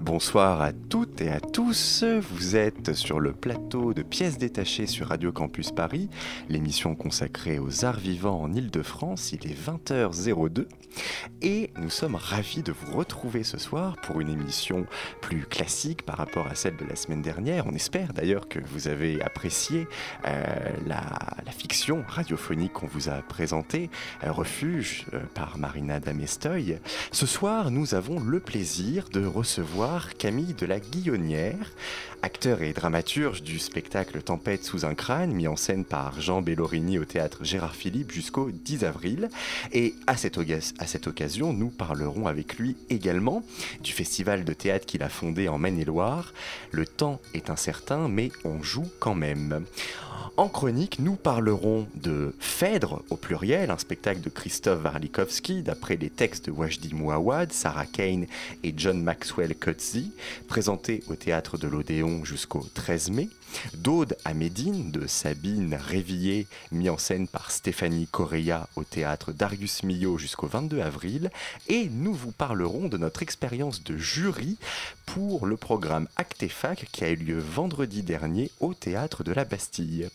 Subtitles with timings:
[0.00, 2.04] Bonsoir à toutes et à tous.
[2.04, 6.08] Vous êtes sur le plateau de pièces détachées sur Radio Campus Paris,
[6.48, 9.32] l'émission consacrée aux arts vivants en Ile-de-France.
[9.32, 10.66] Il est 20h02
[11.42, 14.86] et nous sommes ravis de vous retrouver ce soir pour une émission
[15.20, 17.66] plus classique par rapport à celle de la semaine dernière.
[17.66, 19.86] On espère d'ailleurs que vous avez apprécié
[20.26, 20.44] euh,
[20.86, 21.02] la,
[21.56, 23.88] fiction radiophonique qu'on vous a présentée,
[24.24, 26.78] euh, Refuge euh, par Marina Damestoy.
[27.12, 29.73] Ce soir, nous avons le plaisir de recevoir
[30.18, 31.72] Camille de la Guillonnière,
[32.22, 36.96] acteur et dramaturge du spectacle Tempête sous un crâne, mis en scène par Jean Bellorini
[37.00, 39.28] au théâtre Gérard Philippe jusqu'au 10 avril.
[39.72, 43.42] Et à cette, oga- à cette occasion, nous parlerons avec lui également
[43.82, 46.32] du festival de théâtre qu'il a fondé en Maine-et-Loire.
[46.70, 49.64] Le temps est incertain, mais on joue quand même.
[50.36, 56.10] En chronique, nous parlerons de Phèdre au pluriel, un spectacle de Christophe Warlikowski d'après les
[56.10, 58.26] textes de Wajdi Mouawad, Sarah Kane
[58.64, 60.10] et John Maxwell Coetzee,
[60.48, 63.28] présenté au théâtre de l'Odéon jusqu'au 13 mai.
[63.74, 69.84] D'Aude à Médine de Sabine Révillé, mis en scène par Stéphanie Correa au théâtre Darius
[69.84, 71.30] Milhaud jusqu'au 22 avril.
[71.68, 74.58] Et nous vous parlerons de notre expérience de jury
[75.06, 80.10] pour le programme Actefac qui a eu lieu vendredi dernier au théâtre de la Bastille.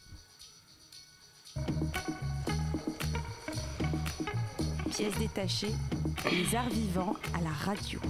[4.99, 5.71] Pièce détachée,
[6.29, 8.01] les arts vivants à la radio.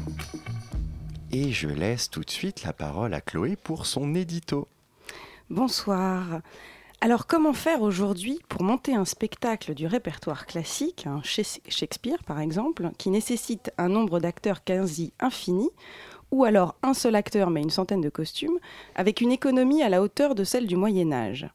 [1.31, 4.67] Et je laisse tout de suite la parole à Chloé pour son édito.
[5.51, 6.41] Bonsoir.
[6.99, 12.39] Alors comment faire aujourd'hui pour monter un spectacle du répertoire classique, un Shakes- Shakespeare par
[12.39, 15.69] exemple, qui nécessite un nombre d'acteurs quasi infini,
[16.31, 18.57] ou alors un seul acteur mais une centaine de costumes,
[18.95, 21.45] avec une économie à la hauteur de celle du Moyen Âge?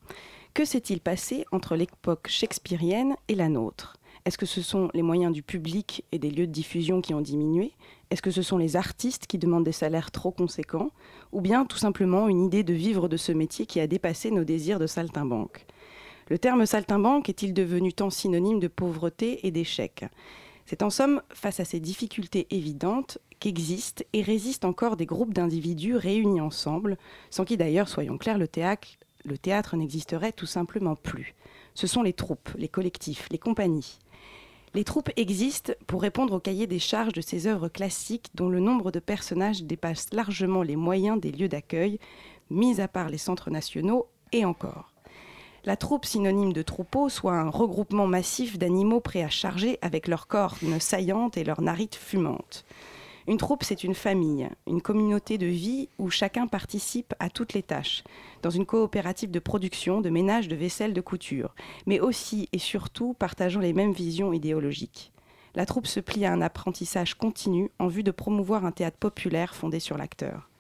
[0.55, 3.97] Que s'est-il passé entre l'époque shakespearienne et la nôtre?
[4.27, 7.21] Est-ce que ce sont les moyens du public et des lieux de diffusion qui ont
[7.21, 7.73] diminué?
[8.09, 10.93] Est-ce que ce sont les artistes qui demandent des salaires trop conséquents?
[11.33, 14.45] Ou bien tout simplement une idée de vivre de ce métier qui a dépassé nos
[14.45, 15.67] désirs de saltimbanque?
[16.31, 20.07] Le terme saltimbanque est-il devenu tant synonyme de pauvreté et d'échec?
[20.65, 25.97] C'est en somme face à ces difficultés évidentes qu'existent et résistent encore des groupes d'individus
[25.97, 26.97] réunis ensemble,
[27.29, 28.89] sans qui d'ailleurs, soyons clairs, le théâtre,
[29.27, 31.35] le théâtre n'existerait tout simplement plus.
[31.75, 33.99] Ce sont les troupes, les collectifs, les compagnies.
[34.75, 38.59] Les troupes existent pour répondre au cahier des charges de ces œuvres classiques dont le
[38.59, 42.01] nombre de personnages dépasse largement les moyens des lieux d'accueil,
[42.51, 44.91] mis à part les centres nationaux et encore.
[45.65, 50.27] La troupe synonyme de troupeau, soit un regroupement massif d'animaux prêts à charger avec leurs
[50.27, 52.65] cornes saillantes et leurs narites fumantes.
[53.27, 57.63] Une troupe, c'est une famille, une communauté de vie où chacun participe à toutes les
[57.63, 58.05] tâches,
[58.43, 61.55] dans une coopérative de production, de ménage, de vaisselle, de couture,
[61.87, 65.11] mais aussi et surtout partageant les mêmes visions idéologiques.
[65.55, 69.55] La troupe se plie à un apprentissage continu en vue de promouvoir un théâtre populaire
[69.55, 70.51] fondé sur l'acteur.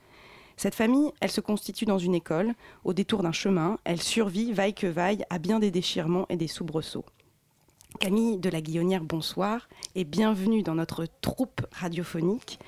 [0.57, 2.55] Cette famille, elle se constitue dans une école,
[2.85, 6.49] au détour d'un chemin, elle survit, vaille que vaille, à bien des déchirements et des
[6.49, 7.05] soubresauts.
[8.01, 12.59] Camille de la Guillonnière, bonsoir et bienvenue dans notre troupe radiophonique.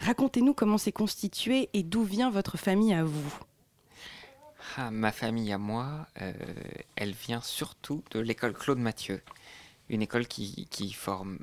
[0.00, 3.38] Racontez-nous comment s'est constituée et d'où vient votre famille à vous.
[4.76, 6.32] Ah, ma famille à moi, euh,
[6.96, 9.22] elle vient surtout de l'école Claude Mathieu,
[9.88, 11.38] une école qui, forme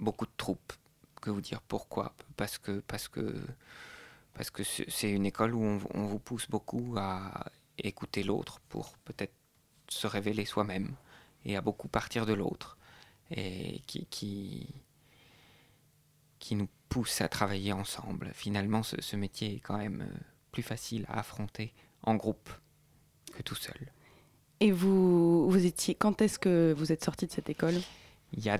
[0.00, 0.72] beaucoup de troupes.
[1.20, 2.14] Que vous dire pourquoi?
[2.36, 3.40] Parce que parce que
[4.34, 5.62] parce que c'est une école où
[5.94, 7.44] on vous pousse beaucoup à
[7.78, 9.34] écouter l'autre pour peut-être
[9.88, 10.96] se révéler soi-même
[11.44, 12.76] et à beaucoup partir de l'autre
[13.30, 14.68] et qui, qui
[16.38, 18.32] qui nous pousse à travailler ensemble.
[18.34, 20.18] Finalement, ce, ce métier est quand même euh,
[20.50, 22.50] plus facile à affronter en groupe
[23.32, 23.76] que tout seul.
[24.58, 27.74] Et vous, vous étiez, quand est-ce que vous êtes sorti de cette école?
[28.32, 28.58] Il y a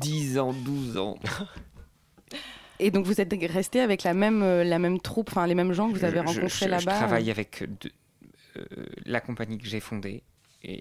[0.00, 1.18] 10 ans, 12 ans.
[2.80, 5.90] Et donc vous êtes resté avec la même, la même troupe, enfin les mêmes gens
[5.90, 6.92] que vous avez rencontrés là-bas?
[6.92, 10.22] Je travaille avec euh, la compagnie que j'ai fondée
[10.62, 10.80] et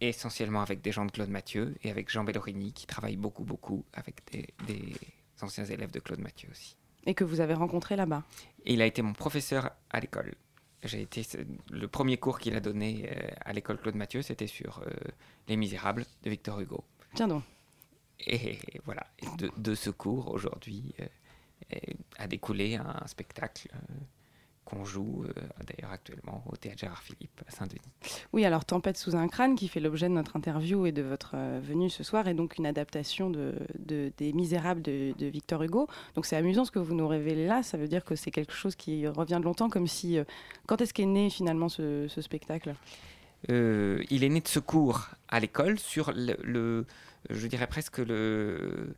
[0.00, 3.84] essentiellement avec des gens de Claude Mathieu et avec Jean Bellorini qui travaille beaucoup, beaucoup
[3.94, 4.92] avec des, des
[5.40, 6.76] anciens élèves de Claude Mathieu aussi.
[7.06, 8.22] et que vous avez rencontrés là-bas.
[8.64, 10.34] Il a été mon professeur à l'école.
[10.82, 11.22] J'ai été
[11.70, 14.90] le premier cours qu'il a donné euh, à l'école Claude Mathieu, c'était sur euh,
[15.48, 16.84] Les Misérables de Victor Hugo.
[17.14, 17.42] Tiens donc.
[18.26, 19.06] Et voilà,
[19.38, 21.06] de, de ce cours aujourd'hui euh,
[21.74, 21.78] euh,
[22.18, 23.78] a découlé un spectacle euh,
[24.72, 25.32] on joue euh,
[25.66, 27.80] d'ailleurs actuellement au théâtre Gérard Philippe à Saint-Denis.
[28.32, 31.32] Oui, alors Tempête sous un crâne, qui fait l'objet de notre interview et de votre
[31.34, 35.62] euh, venue ce soir, est donc une adaptation de, de- des Misérables de, de Victor
[35.62, 35.88] Hugo.
[36.14, 37.62] Donc c'est amusant ce que vous nous révélez là.
[37.62, 40.18] Ça veut dire que c'est quelque chose qui revient de longtemps, comme si.
[40.18, 40.24] euh,
[40.66, 42.74] quand est-ce qu'est né finalement ce, ce spectacle?
[43.48, 46.84] Il est né de secours à l'école sur le, le-
[47.30, 48.94] je dirais presque le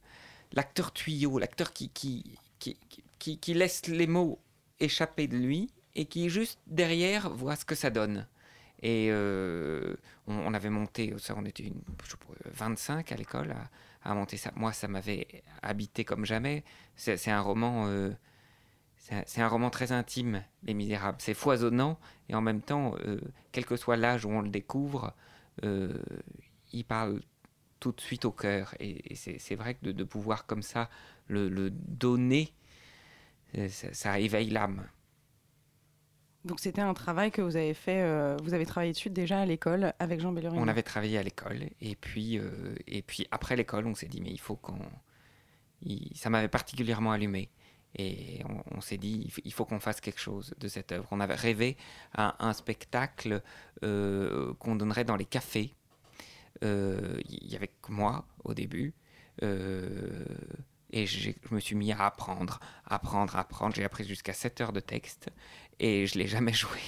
[0.53, 2.25] l'acteur tuyau, l'acteur qui qui,
[2.59, 2.79] qui,
[3.19, 4.39] qui qui laisse les mots
[4.81, 8.27] échapper de lui et qui juste derrière voit ce que ça donne.
[8.83, 9.97] Et euh,
[10.29, 14.15] on, avait monté, ça, on était une, je sais pas, 25 à l'école à, à
[14.15, 14.53] monter ça.
[14.55, 15.27] Moi, ça m'avait
[15.63, 16.65] habité comme jamais.
[16.95, 17.87] C'est un roman.
[17.89, 18.11] euh,
[19.27, 21.19] c'est un- roman très intime, Les Misérables.
[21.21, 21.99] C'est foisonnant
[22.29, 23.21] et en même temps, euh,
[23.53, 25.15] quel que soit l'âge où on le découvre,
[26.73, 27.21] il parle
[27.81, 28.75] tout de suite au cœur.
[28.81, 30.89] Et, c'est vrai que de, pouvoir comme ça
[31.27, 32.53] le, donner,
[33.69, 34.87] ça, ça éveille l'âme.
[36.45, 38.01] Donc c'était un travail que vous avez fait.
[38.03, 40.57] euh, vous avez travaillé dessus déjà à l'école avec Jean Bellerin.
[40.57, 44.21] On avait travaillé à l'école et puis, euh, et puis après l'école, on s'est dit
[44.21, 44.79] mais il faut qu'on...
[45.83, 47.51] il- Ça m'avait particulièrement allumé.
[47.97, 51.09] Et on, on s'est dit, il faut qu'on fasse quelque chose de cette œuvre.
[51.11, 51.77] On avait rêvé
[52.13, 53.43] à un spectacle
[53.83, 55.75] euh, qu'on donnerait dans les cafés.
[56.63, 58.95] Il y avait que moi au début.
[60.91, 63.75] Et je me suis mis à apprendre, apprendre, apprendre.
[63.75, 65.29] J'ai appris jusqu'à 7 heures de texte
[65.79, 66.81] et je l'ai jamais joué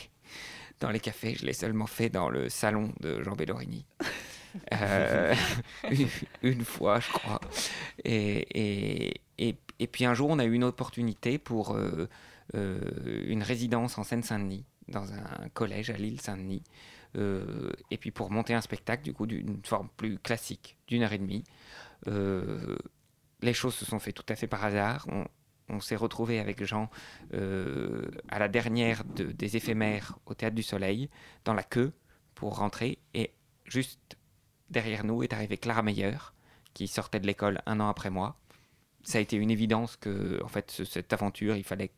[0.81, 1.35] dans les cafés.
[1.35, 3.85] Je l'ai seulement fait dans le salon de Jean Bellorini.
[4.73, 5.33] Euh,
[5.93, 6.09] une,
[6.43, 7.41] une fois, je crois.
[8.05, 12.09] Et, et, et, et puis un jour, on a eu une opportunité pour euh,
[12.57, 12.81] euh,
[13.27, 16.65] une résidence en Seine-Saint-Denis, dans un collège à l'île Saint-Denis.
[17.17, 21.13] Euh, et puis pour monter un spectacle, du coup, d'une forme plus classique, d'une heure
[21.13, 21.45] et demie.
[23.43, 25.07] Les choses se sont faites tout à fait par hasard.
[25.69, 26.91] On, s'est retrouvé avec Jean
[27.33, 31.09] euh, à la dernière de- des éphémères au Théâtre du Soleil,
[31.45, 31.93] dans la queue,
[32.35, 32.99] pour rentrer.
[33.15, 33.33] Et
[33.65, 34.17] juste
[34.69, 36.17] derrière nous est arrivée Clara Meyer,
[36.75, 38.37] qui sortait de l'école un an après moi.
[39.05, 41.93] Ça a été une évidence que, en fait, ce- cette aventure, il fallait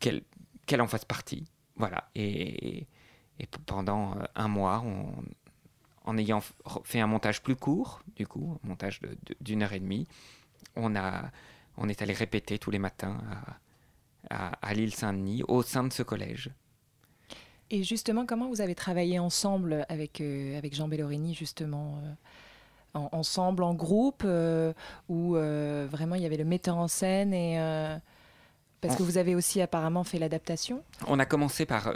[0.00, 0.22] que-
[0.66, 1.44] qu'elle en fasse partie.
[1.76, 2.08] Voilà.
[2.14, 2.86] Et,
[3.66, 4.82] pendant euh, un mois,
[6.04, 6.40] en ayant
[6.84, 9.00] fait un montage plus court, du coup, un montage
[9.40, 10.06] d'une heure et demie,
[10.76, 11.30] on, a,
[11.76, 13.18] on est allé répéter tous les matins
[14.30, 16.50] à, à, à l'île Saint-Denis, au sein de ce collège.
[17.70, 22.12] Et justement, comment vous avez travaillé ensemble avec, euh, avec Jean Bellorini, justement euh,
[22.94, 24.72] en- Ensemble, en groupe, euh,
[25.08, 27.56] où vraiment il y avait le metteur en scène et.
[28.80, 30.82] parce que vous avez aussi apparemment fait l'adaptation?
[31.06, 31.94] On a commencé par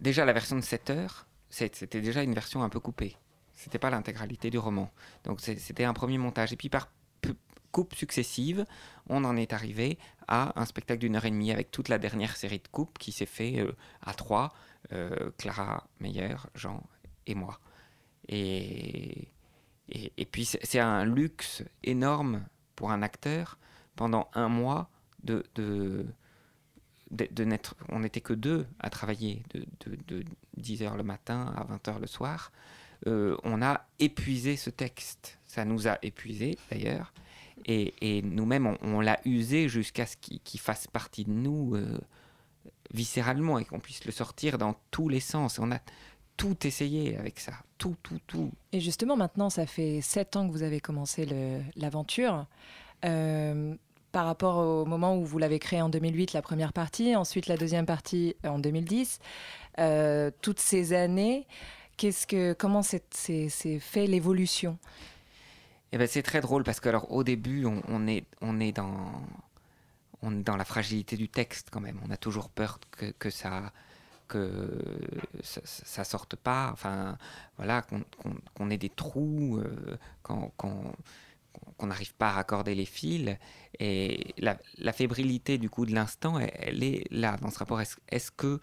[0.00, 3.16] déjà la version de 7 heures, c'était déjà une version un peu coupée.
[3.54, 4.90] C'était pas l'intégralité du roman.
[5.24, 6.52] Donc c'était un premier montage.
[6.52, 6.88] Et puis par
[7.72, 8.64] coupes successives,
[9.08, 9.98] on en est arrivé
[10.28, 13.10] à un spectacle d'une heure et demie avec toute la dernière série de coupes qui
[13.10, 13.72] s'est fait euh,
[14.02, 14.54] à trois,
[14.92, 16.82] euh, Clara Meyer, Jean
[17.26, 17.58] et moi.
[18.28, 19.28] Et,
[19.88, 22.44] et, puis c'est un luxe énorme
[22.76, 23.58] pour un acteur
[23.96, 24.90] pendant un mois
[25.24, 26.06] de, de,
[27.10, 30.24] de, n'être, on n'était que deux à travailler de, de, de
[30.60, 32.52] 10h le matin à 20h le soir.
[33.06, 35.38] Euh, on a épuisé ce texte.
[35.44, 37.12] Ça nous a épuisé d'ailleurs.
[37.66, 41.98] Et, nous-mêmes, on, l'a usé jusqu'à ce qu'il, fasse partie de nous euh,
[42.92, 45.58] viscéralement et qu'on puisse le sortir dans tous les sens.
[45.58, 45.78] On a
[46.36, 47.52] tout essayé avec ça.
[47.78, 48.50] Tout, tout, tout.
[48.72, 51.26] Et justement, maintenant, ça fait sept ans que vous avez commencé
[51.76, 52.46] l'aventure.
[53.04, 53.74] Euh,
[54.12, 57.56] par rapport au moment où vous l'avez créé en 2008, la première partie, ensuite la
[57.56, 59.18] deuxième partie en 2010,
[59.78, 61.46] euh, toutes ces années,
[61.96, 63.00] qu'est-ce que, comment s'est
[63.80, 64.78] fait l'évolution?
[65.92, 69.12] Eh ben, c'est très drôle parce que alors au début on, est on est dans
[70.22, 72.00] on est dans la fragilité du texte quand même.
[72.06, 73.72] On a toujours peur que, que ça
[74.28, 74.82] que
[75.42, 76.70] ça, sorte pas.
[76.72, 77.18] Enfin
[77.58, 78.04] voilà qu'on
[78.54, 83.36] qu'on ait des trous euh, qu'on n'arrive pas à raccorder les fils
[83.78, 87.96] et la, la fébrilité du coup de l'instant elle, est là dans ce rapport est-ce
[88.08, 88.60] est-ce que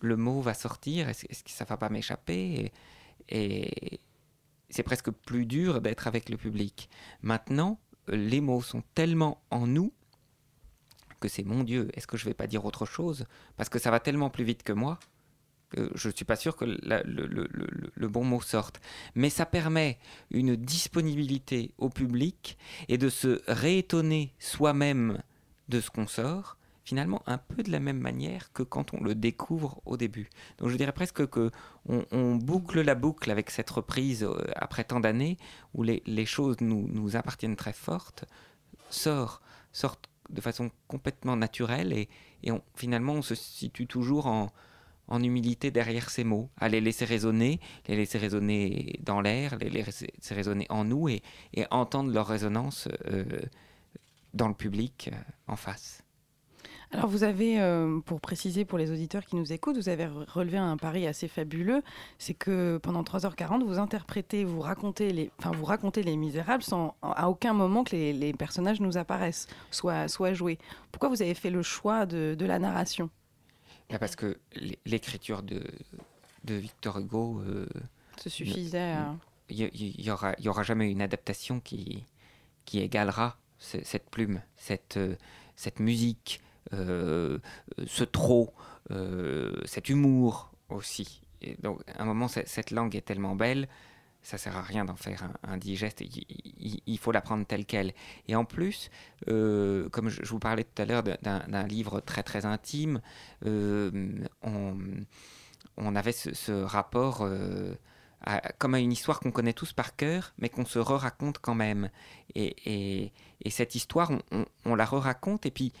[0.00, 1.08] le mot va sortir?
[1.08, 2.72] Est-ce que ça va pas m'échapper?
[4.70, 6.88] C'est presque plus dur d'être avec le public.
[7.22, 9.92] Maintenant, les mots sont tellement en nous
[11.20, 13.26] que c'est mon Dieu, est-ce que je vais pas dire autre chose?
[13.56, 14.98] Parce que ça va tellement plus vite que moi
[15.70, 18.80] que je ne suis pas sûr que le bon mot sorte.
[19.14, 19.98] Mais ça permet
[20.30, 22.56] une disponibilité au public
[22.88, 25.22] et de se réétonner soi-même
[25.68, 26.56] de ce qu'on sort,
[26.88, 30.30] finalement un peu de la même manière que quand on le découvre au début.
[30.56, 31.50] Donc je dirais presque que
[31.86, 35.36] on, boucle la boucle avec cette reprise euh, après tant d'années
[35.74, 38.24] où les, choses nous, appartiennent très fortes,
[38.88, 39.42] sort,
[39.72, 42.08] sortent de façon complètement naturelle et,
[42.50, 44.50] on, finalement on se situe toujours en,
[45.10, 50.10] humilité derrière ces mots, à les laisser résonner, les laisser résonner dans l'air, les laisser
[50.30, 53.24] résonner en nous et, et entendre leur résonance euh,
[54.32, 55.16] dans le public euh,
[55.46, 56.02] en face.
[56.90, 60.56] Alors vous avez, euh, pour préciser pour les auditeurs qui nous écoutent, vous avez relevé
[60.56, 61.82] un pari assez fabuleux,
[62.18, 66.96] c'est que pendant 3h40, vous interprétez, vous racontez les, enfin, vous racontez les Misérables sans
[67.02, 70.58] à aucun moment que les, les personnages nous apparaissent, soient, joués.
[70.90, 73.10] Pourquoi vous avez fait le choix de, de la narration?
[73.90, 75.62] Là, Parce que l'é- l'écriture de,
[76.44, 77.66] de Victor Hugo, euh,
[78.16, 79.14] Se suffisait à...
[79.50, 82.04] il y, y aura, y aura jamais une adaptation qui,
[82.64, 85.16] qui égalera ce- cette plume, cette, euh,
[85.54, 86.40] cette musique,
[86.72, 88.54] ce trop,
[88.90, 91.22] euh, cet humour aussi.
[91.62, 93.68] Donc, à un moment, ce- cette langue est tellement belle,
[94.22, 96.00] ça sert à rien d'en faire un, un digeste.
[96.00, 97.94] Il, faut l'apprendre tel quel.
[98.26, 98.90] Et en plus,
[99.28, 103.00] euh, comme je, vous parlais tout à l'heure d'un- livre très très intime,
[103.46, 103.90] euh,
[104.42, 104.76] on,
[105.96, 107.74] avait ce, rapport euh,
[108.58, 111.88] comme à une histoire qu'on connaît tous par cœur, mais qu'on se re-raconte quand même.
[112.34, 113.12] Et, et-
[113.44, 115.72] et cette histoire, on- on la re-raconte, et puis,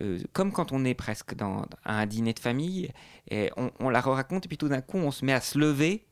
[0.00, 2.90] euh, comme quand on est presque dans, un dîner de famille,
[3.30, 6.06] et on, la re-raconte, et puis tout d'un coup, on se met à se lever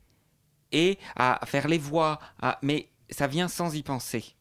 [0.73, 2.18] et à faire les voix,
[2.62, 4.35] mais ça vient sans y penser.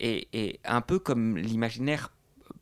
[0.00, 2.12] Et, un peu comme l'imaginaire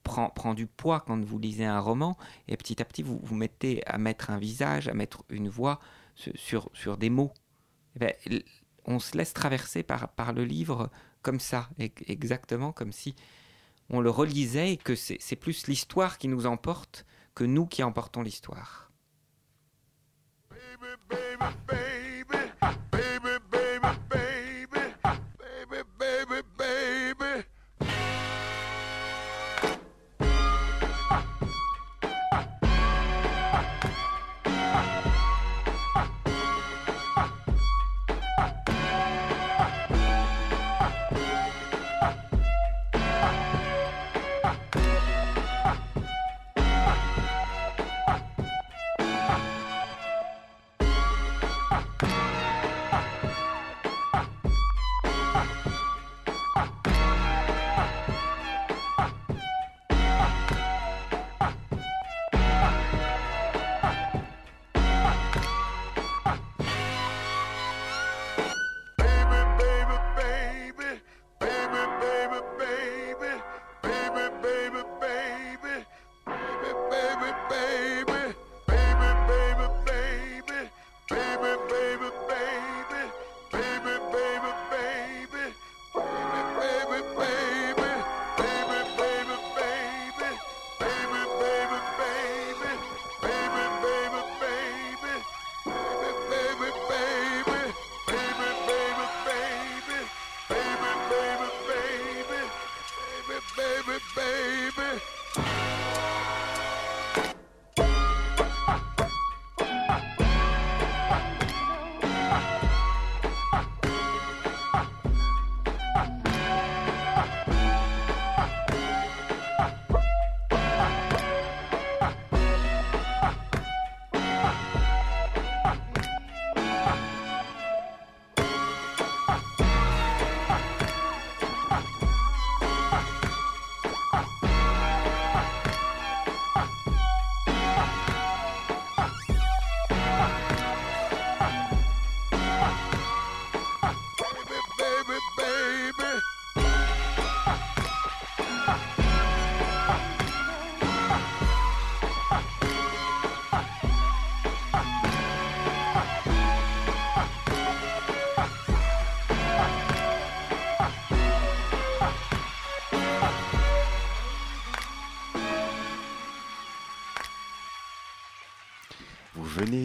[0.02, 2.16] prend, prend du poids quand vous lisez un roman,
[2.48, 5.80] et petit à petit, vous vous mettez à mettre un visage, à mettre une voix
[6.14, 7.32] sur, sur, des mots.
[7.96, 8.12] Eh ben,
[8.84, 10.90] on se laisse traverser par, par le livre
[11.22, 13.14] comme ça, e- exactement comme si
[13.92, 18.22] on le relisait et que c'est plus l'histoire qui nous emporte que nous qui emportons
[18.22, 18.90] l'histoire.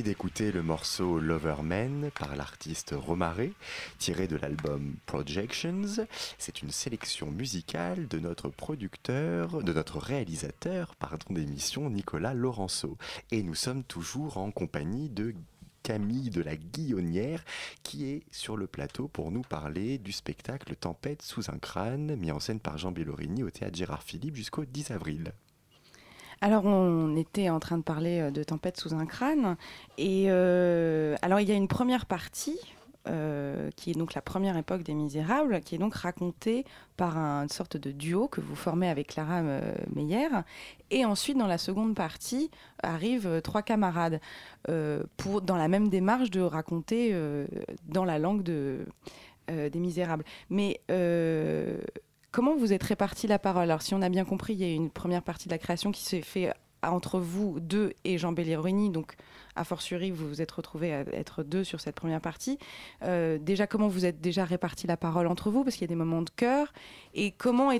[0.07, 3.51] D'écouter le morceau Loverman par l'artiste Romaré,
[3.99, 6.07] tiré de l'album Projections.
[6.37, 12.97] C'est une sélection musicale de notre producteur, de notre réalisateur, pardon, d'émission Nicolas Laurenceau.
[13.31, 15.35] Et nous sommes toujours en compagnie de
[15.83, 17.43] Camille de la Guillonnière
[17.83, 22.31] qui est sur le plateau pour nous parler du spectacle Tempête sous un crâne mis
[22.31, 25.33] en scène par Jean Bellorini au théâtre Gérard Philippe jusqu'au 10 avril.
[26.41, 29.57] Alors, on était en train de parler euh, de Tempête sous un crâne.
[29.97, 32.59] Et euh, alors, il y a une première partie
[33.07, 36.65] euh, qui est donc la première époque des Misérables, qui est donc racontée
[36.95, 39.41] par un- une sorte de duo que vous formez avec Clara
[39.95, 40.27] Meyer.
[40.91, 42.51] Et ensuite, dans la seconde partie,
[42.83, 44.19] arrivent trois camarades
[44.67, 47.15] dans la même démarche de raconter
[47.85, 48.85] dans la langue de,
[49.47, 50.25] des Misérables.
[50.49, 50.81] Mais
[52.31, 53.63] comment vous êtes répartis la parole?
[53.63, 55.91] Alors, si on a bien compris, il y a une première partie de la création
[55.91, 56.51] qui s'est fait
[56.83, 59.15] entre vous deux et Jean Bellerini, donc
[59.55, 62.59] a fortiori vous vous êtes retrouvés à être deux sur cette première partie.
[63.03, 65.87] Euh, déjà, comment vous êtes déjà répartis la parole entre vous, parce qu'il y a
[65.89, 66.71] des moments de cœur,
[67.15, 67.71] et comment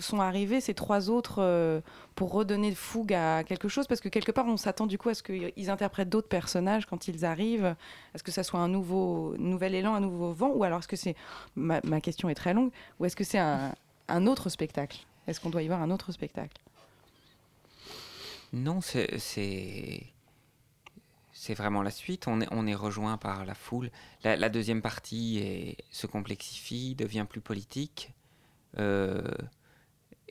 [0.00, 1.80] sont arrivés ces trois autres euh,
[2.14, 5.14] pour redonner fougue à quelque chose, parce que quelque part on s'attend du coup à
[5.14, 7.74] ce qu'ils interprètent d'autres personnages quand ils arrivent,
[8.14, 10.88] à ce que ça soit un nouveau nouvel élan, un nouveau vent, ou alors est-ce
[10.88, 11.16] que c'est
[11.56, 12.70] ma question est très longue,
[13.00, 13.72] ou est-ce que c'est un,
[14.08, 16.60] un autre spectacle Est-ce qu'on doit y voir un autre spectacle?
[18.52, 20.12] Non, c'est c'est
[21.54, 22.26] vraiment la suite.
[22.28, 23.90] On est, on est rejoint par la foule.
[24.22, 28.12] La, la deuxième partie est- se complexifie, devient plus politique
[28.78, 29.22] euh,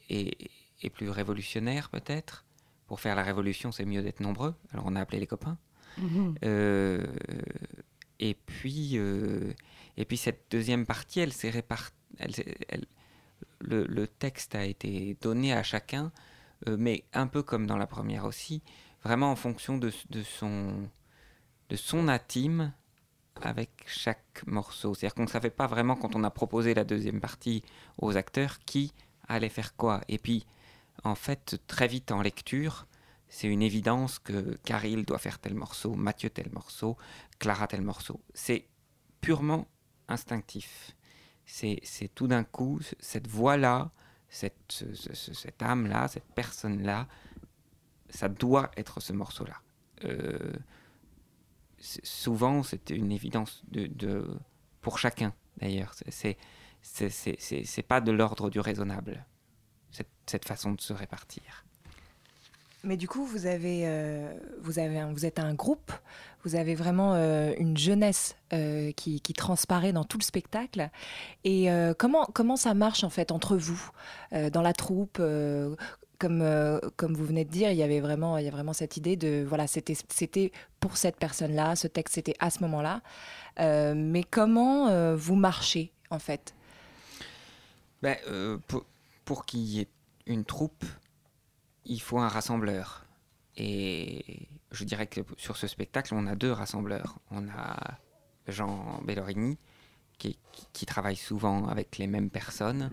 [0.10, 0.50] et,
[0.82, 2.46] et plus révolutionnaire peut-être.
[2.88, 4.56] Pour faire la révolution, c'est mieux d'être nombreux.
[4.72, 5.58] Alors on a appelé les copains.
[6.44, 7.06] Euh,
[8.20, 9.53] et puis, euh,
[9.98, 11.94] et puis cette deuxième partie, elle s'est répartie.
[12.18, 12.88] Elle, s'est- elle-
[13.60, 16.12] le, texte a été donné à chacun,
[16.68, 18.62] euh, mais un peu comme dans la première aussi,
[19.04, 19.92] vraiment en fonction de
[20.24, 20.90] son
[21.70, 22.74] de son intime
[23.42, 24.94] avec chaque morceau.
[24.94, 27.64] C'est-à-dire qu'on ne savait pas vraiment quand on a proposé la deuxième partie
[27.98, 28.94] aux acteurs qui
[29.28, 30.02] allait faire quoi.
[30.08, 30.46] Et puis,
[31.04, 32.86] en fait, très vite en lecture,
[33.28, 36.98] c'est une évidence que Caril doit faire tel morceau, Mathieu tel morceau,
[37.40, 38.22] Clara tel morceau.
[38.34, 38.68] C'est
[39.22, 39.68] purement
[40.08, 40.96] instinctif.
[41.46, 43.92] C'est c'est tout d'un coup, cette voix-là,
[44.30, 47.08] cette, ce- ce- ce- cette âme-là, cette personne-là,
[48.10, 49.62] ça doit être ce morceau-là.
[50.06, 50.54] Euh,
[51.78, 54.38] c'est- souvent, c'était une évidence de, de-
[54.82, 55.94] pour chacun, d'ailleurs.
[55.94, 56.38] C'est- C'est
[56.82, 59.26] c'est- c'est- c'est- c'est pas de l'ordre du raisonnable,
[60.26, 61.66] cette façon de se répartir.
[62.84, 64.80] Mais du coup, euh, vous
[65.25, 65.94] êtes un groupe.
[66.44, 70.89] Vous avez vraiment euh, une jeunesse euh, qui, qui transparaît dans tout le spectacle.
[71.46, 73.89] Et comment, ça marche en fait entre vous
[74.32, 75.22] dans la troupe
[76.19, 80.98] comme, vous venez de dire, il y avait vraiment, cette idée de voilà, c'était, pour
[80.98, 83.02] cette personne-là, ce texte c'était à ce moment-là.
[83.96, 86.54] Mais comment vous marchez en fait?
[88.02, 88.17] Ben,
[89.24, 89.88] pour qu'il y ait
[90.26, 90.84] une troupe,
[91.86, 93.06] il faut un rassembleur.
[93.56, 97.19] Et je dirais que sur ce spectacle, on a deux rassembleurs.
[97.32, 98.00] On a
[98.48, 99.58] Jean Bellorini,
[100.17, 102.91] qui, travaille souvent avec les mêmes personnes,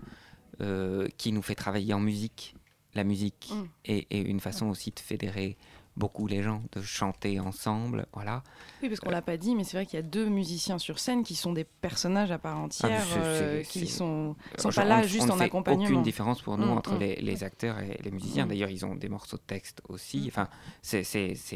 [0.61, 2.55] euh, qui nous fait travailler en musique.
[2.93, 3.63] La musique Mm.
[3.85, 5.57] est, est une façon aussi de fédérer
[5.97, 8.05] beaucoup les gens, de chanter ensemble.
[8.13, 8.43] Voilà.
[8.81, 10.99] Oui, parce qu'on l'a pas dit, mais c'est vrai qu'il y a deux musiciens sur
[10.99, 14.89] scène qui sont des personnages à part entière, c'est- euh, qui sont, sont Genre, pas
[14.89, 15.83] là on ne- juste on ne en fait accompagnement.
[15.85, 16.99] aucune différence pour nous Mm, entre mm.
[16.99, 18.45] les, les acteurs et les musiciens.
[18.45, 18.49] Mm.
[18.49, 20.25] D'ailleurs, ils ont des morceaux de texte aussi.
[20.27, 20.47] Enfin,
[20.81, 21.03] c'est-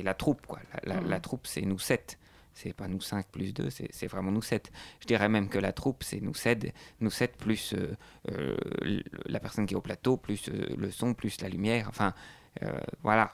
[0.04, 0.60] la troupe, quoi.
[0.84, 2.18] La, la- la troupe, c'est nous sept.
[2.58, 4.72] C'est pas nous cinq plus deux, c'est vraiment nous sept.
[5.02, 7.94] Je dirais même que la troupe, c'est nous sept, nous sept plus euh,
[8.32, 11.88] euh, l- la personne qui est au plateau, plus euh, le son, plus la lumière.
[11.90, 12.45] Enfin, euh,
[13.04, 13.32] voilà.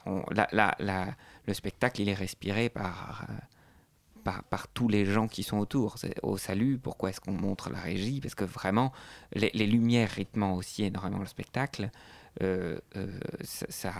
[0.52, 1.14] la- la-
[1.46, 3.26] le spectacle, il est respiré par.
[3.28, 3.32] euh,
[4.24, 5.96] par, par tous les gens qui sont autour.
[6.22, 8.20] Au salut, pourquoi est-ce qu'on montre la régie?
[8.20, 8.92] Parce que vraiment,
[9.32, 11.90] les, lumières rythment aussi énormément le spectacle.
[12.40, 13.92] Euh, euh, ça,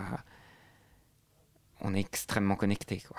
[1.81, 3.19] on est extrêmement connecté, quoi.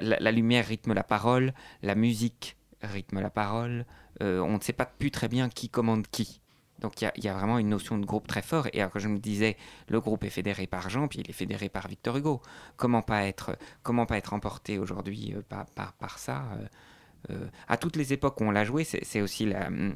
[0.00, 1.52] La, lumière rythme la parole,
[1.82, 3.86] la musique rythme la parole.
[4.22, 6.40] Euh, on ne sait pas plus très bien qui commande qui.
[6.78, 8.68] Donc il y a- vraiment une notion de groupe très fort.
[8.72, 9.56] Et alors que je me disais,
[9.88, 12.40] le groupe est fédéré par Jean, puis il est fédéré par Victor Hugo.
[12.76, 16.66] Comment pas être, comment pas être emporté aujourd'hui euh, par, par, ça euh,
[17.30, 19.94] euh, À toutes les époques où on l'a joué, c'est aussi hum,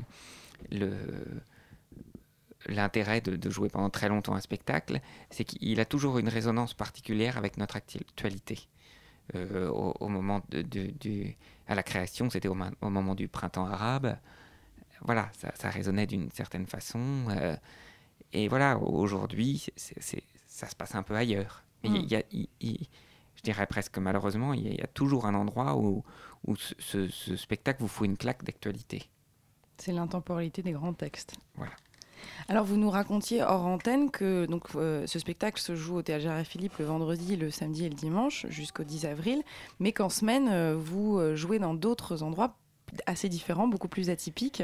[2.68, 7.37] l'intérêt de, jouer pendant très longtemps un spectacle, c'est qu'il a toujours une résonance particulière
[7.38, 8.68] avec notre actualité.
[9.35, 10.64] Au, moment de,
[11.66, 12.55] à la création, c'était au
[12.90, 14.16] moment du printemps arabe.
[15.05, 17.01] Voilà, ça, ça résonnait d'une certaine façon.
[17.31, 17.57] euh,
[18.33, 19.67] et voilà, aujourd'hui,
[20.47, 21.62] ça se passe un peu ailleurs.
[21.83, 22.47] Mais il y a- Mm.
[22.61, 22.87] il y a-
[23.35, 26.05] je dirais presque malheureusement, il y, a- il y a toujours un endroit où,
[26.47, 29.03] où ce, ce- ce spectacle vous fout une claque d'actualité.
[29.79, 31.35] C'est l'intemporalité des grands textes.
[31.57, 31.73] Voilà.
[32.49, 36.23] Alors, vous nous racontiez hors antenne que donc, euh, ce spectacle se joue au Théâtre
[36.23, 39.43] Gérard Philippe le vendredi, le samedi et le dimanche jusqu'au 10 avril,
[39.81, 42.57] mais qu'en semaine, euh, vous jouez dans d'autres endroits
[43.07, 44.62] assez différents, beaucoup plus atypiques.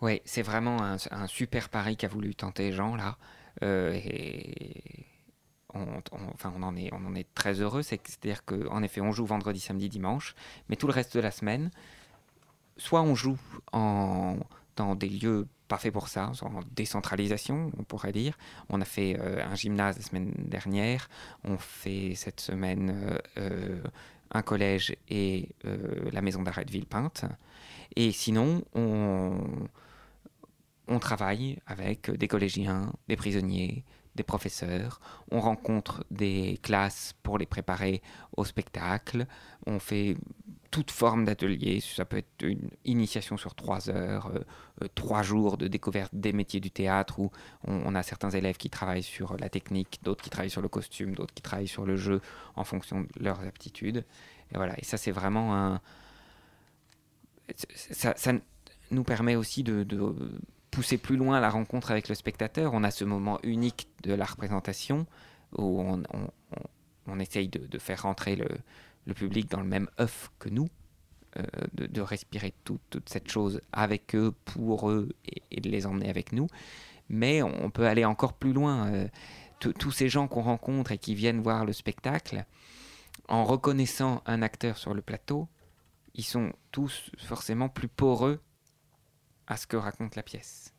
[0.00, 3.16] Oui, c'est vraiment un, super pari qu'a voulu tenter Jean là.
[3.62, 3.98] Euh,
[5.72, 6.02] on,
[6.34, 7.82] enfin, on en est, très heureux.
[7.82, 10.34] C'est- C'est-à-dire qu'en effet, on joue vendredi, samedi, dimanche,
[10.68, 11.70] mais tout le reste de la semaine,
[12.76, 13.38] soit on joue
[13.72, 18.36] dans des lieux pas faits pour ça, en décentralisation, on pourrait dire.
[18.68, 21.08] On a fait un gymnase la semaine dernière,
[21.44, 23.18] on fait cette semaine
[24.30, 25.48] un collège et
[26.12, 27.24] la maison d'arrêt de Villepinte.
[27.96, 29.38] Et sinon, on,
[30.88, 37.46] on travaille avec des collégiens, des prisonniers, des professeurs, on rencontre des classes pour les
[37.46, 38.00] préparer
[38.36, 39.26] au spectacle,
[39.66, 40.16] on fait
[40.70, 44.32] toute forme d'atelier, ça peut être une initiation sur trois heures,
[44.82, 47.30] euh, trois jours de découverte des métiers du théâtre, où
[47.64, 51.14] on, a certains élèves qui travaillent sur la technique, d'autres qui travaillent sur le costume,
[51.14, 52.20] d'autres qui travaillent sur le jeu
[52.56, 54.04] en fonction de leurs aptitudes.
[54.52, 55.80] Et voilà, et ça c'est vraiment un...
[57.56, 58.32] Ça,
[58.90, 59.84] nous permet aussi de
[60.74, 64.24] pousser plus loin la rencontre avec le spectateur, on a ce moment unique de la
[64.24, 65.06] représentation
[65.56, 65.80] où
[67.06, 70.68] on, essaye de, faire rentrer le, public dans le même œuf que nous,
[71.36, 75.10] euh, de, respirer toute cette chose avec eux, pour eux,
[75.52, 76.48] et, de les emmener avec nous.
[77.08, 78.92] Mais on peut aller encore plus loin.
[78.92, 79.08] Euh,
[79.60, 82.44] tous ces gens qu'on rencontre et qui viennent voir le spectacle,
[83.28, 85.48] en reconnaissant un acteur sur le plateau,
[86.14, 88.40] ils sont tous forcément plus poreux
[89.46, 90.72] à ce que raconte la pièce.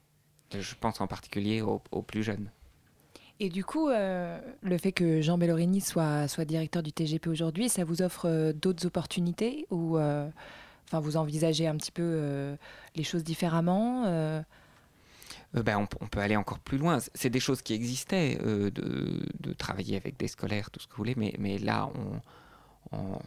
[0.57, 2.49] Je pense en particulier aux, plus jeunes.
[3.39, 7.67] Et du coup, euh, le fait que Jean Bellorini soit, soit directeur du TGP aujourd'hui,
[7.67, 10.29] ça vous offre euh, d'autres opportunités ou euh,
[10.87, 12.55] enfin, vous envisagez un petit peu
[12.95, 14.03] les choses différemment
[15.53, 16.97] ben, on, peut aller encore plus loin.
[17.13, 18.69] C'est des choses qui existaient, de,
[19.39, 21.89] de, travailler avec des scolaires, tout ce que vous voulez, mais, mais là,
[22.91, 23.19] on, on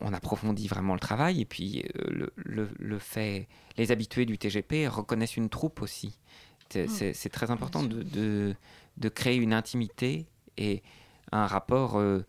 [0.00, 5.36] on approfondit vraiment le travail et puis euh, le, fait, les habitués du TGP reconnaissent
[5.36, 6.18] une troupe aussi.
[6.68, 7.30] C'est mm.
[7.30, 8.54] très important de,
[8.96, 10.82] de, créer une intimité et
[11.32, 11.98] un rapport.
[11.98, 12.24] Euh,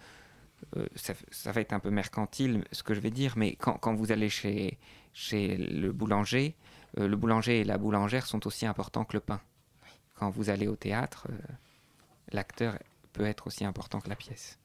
[0.75, 3.93] euh, ça, va être un peu mercantile ce que je vais dire, mais quand, quand
[3.93, 4.79] vous allez chez,
[5.13, 6.55] chez le boulanger,
[6.95, 9.41] le boulanger et la boulangère sont aussi importants que le pain.
[10.15, 11.27] Quand vous allez au théâtre,
[12.31, 12.79] l'acteur
[13.13, 14.57] peut être aussi important que la pièce.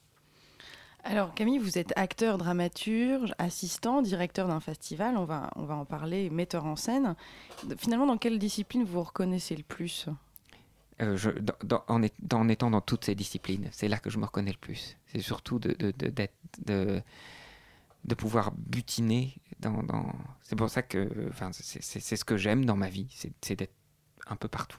[1.04, 5.84] Alors Camille, vous êtes acteur, dramaturge, assistant, directeur d'un festival, on va, on va en
[5.84, 7.16] parler, metteur en scène.
[7.76, 10.08] Finalement, dans quelle discipline vous vous reconnaissez le plus?
[11.00, 11.18] Euh,
[11.88, 12.02] en,
[12.48, 14.96] étant dans toutes ces disciplines, c'est là que je me reconnais le plus.
[15.06, 15.92] C'est surtout de, de,
[16.64, 17.02] de,
[18.04, 19.82] de, pouvoir butiner dans...
[20.42, 23.08] C'est pour ça que c'est ce que j'aime dans ma vie,
[23.40, 23.74] c'est d'être
[24.28, 24.78] un peu partout.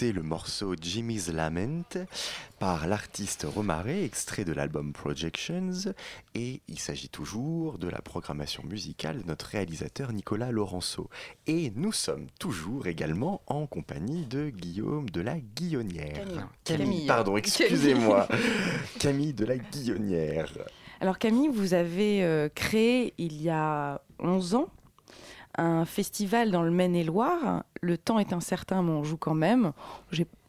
[0.00, 2.06] Le morceau Jimmy's Lament
[2.58, 5.92] par l'artiste Romaré, extrait de l'album Projections,
[6.34, 11.10] et il s'agit toujours de la programmation musicale de notre réalisateur Nicolas Laurenceau.
[11.46, 16.14] Et nous sommes toujours également en compagnie de Guillaume de la Guillonnière.
[16.14, 16.40] Camille.
[16.64, 17.06] Camille, Camille.
[17.06, 18.26] pardon, excusez-moi.
[18.98, 20.50] Camille de la Guillonnière.
[21.02, 24.68] Alors Camille, vous avez euh, créé il y a 11 ans
[25.60, 27.64] un festival dans le Maine-et-Loire.
[27.82, 29.72] Le temps est incertain, mais on joue quand même.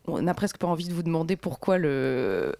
[0.07, 2.55] On n'a presque pas envie de vous demander pourquoi, le,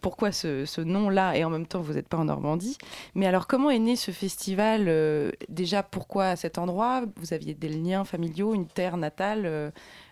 [0.00, 2.76] pourquoi ce, nom-là et en même temps vous n'êtes pas en Normandie.
[3.14, 7.04] Mais alors comment est né ce festival euh, Déjà pourquoi à cet endroit?
[7.16, 9.70] Vous aviez des liens familiaux, une terre natale euh,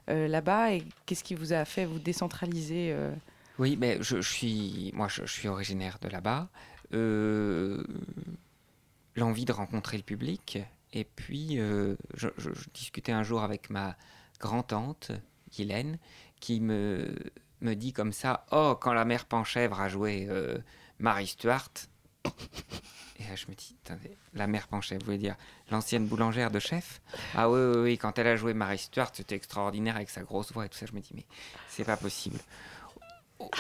[0.09, 2.95] euh, là-bas et qu'est-ce qui vous a fait vous décentraliser
[3.59, 6.49] Oui, mais je, suis, moi, je, suis originaire de là-bas.
[9.17, 10.59] L'envie de rencontrer le public.
[10.93, 12.29] Et puis, euh, je,
[12.73, 13.97] discutais un jour avec ma
[14.41, 15.13] grand-tante,
[15.55, 15.99] Guylaine,
[16.41, 17.15] qui me,
[17.61, 20.59] me dit comme ça Oh, quand la mère Panchèvre a joué euh,
[20.99, 21.71] Marie Stuart.
[23.19, 23.77] Et là, je me dis
[24.35, 25.37] la mère Panchèvre, vous voulez dire
[25.71, 27.01] l'ancienne boulangère de chef?
[27.35, 30.53] Ah oui, oui, oui, quand elle a joué Marie Stuart, c'était extraordinaire avec sa grosse
[30.53, 30.87] voix et tout ça.
[30.87, 31.25] Je me dis Mais
[31.69, 32.39] c'est pas possible.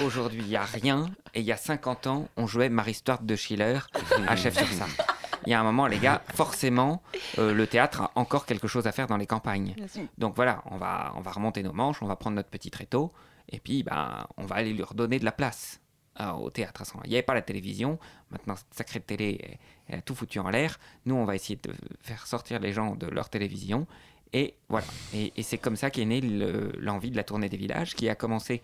[0.02, 1.10] Aujourd'hui, il n'y a rien.
[1.34, 3.78] Et il y a 50 ans, on jouait Marie Stuart de Schiller
[4.26, 5.15] à Chef sur Sarthe.
[5.44, 7.02] Il y a un moment, les gars, forcément,
[7.38, 9.74] euh, le théâtre a encore quelque chose à faire dans les campagnes.
[10.18, 13.12] Donc voilà, on va, on va remonter nos manches, on va prendre notre petit tréteau,
[13.50, 15.80] et puis ben, on va aller lui redonner de la place
[16.20, 16.82] euh, au théâtre.
[17.04, 17.98] Il n'y avait pas la télévision,
[18.30, 20.78] maintenant cette sacrée télé elle- a tout foutu en l'air.
[21.04, 23.86] Nous, on va essayer de faire sortir les gens de leur télévision.
[24.32, 27.56] Et voilà, et, et c'est comme ça qu'est née le- l'envie de la tournée des
[27.56, 28.62] villages, qui a commencé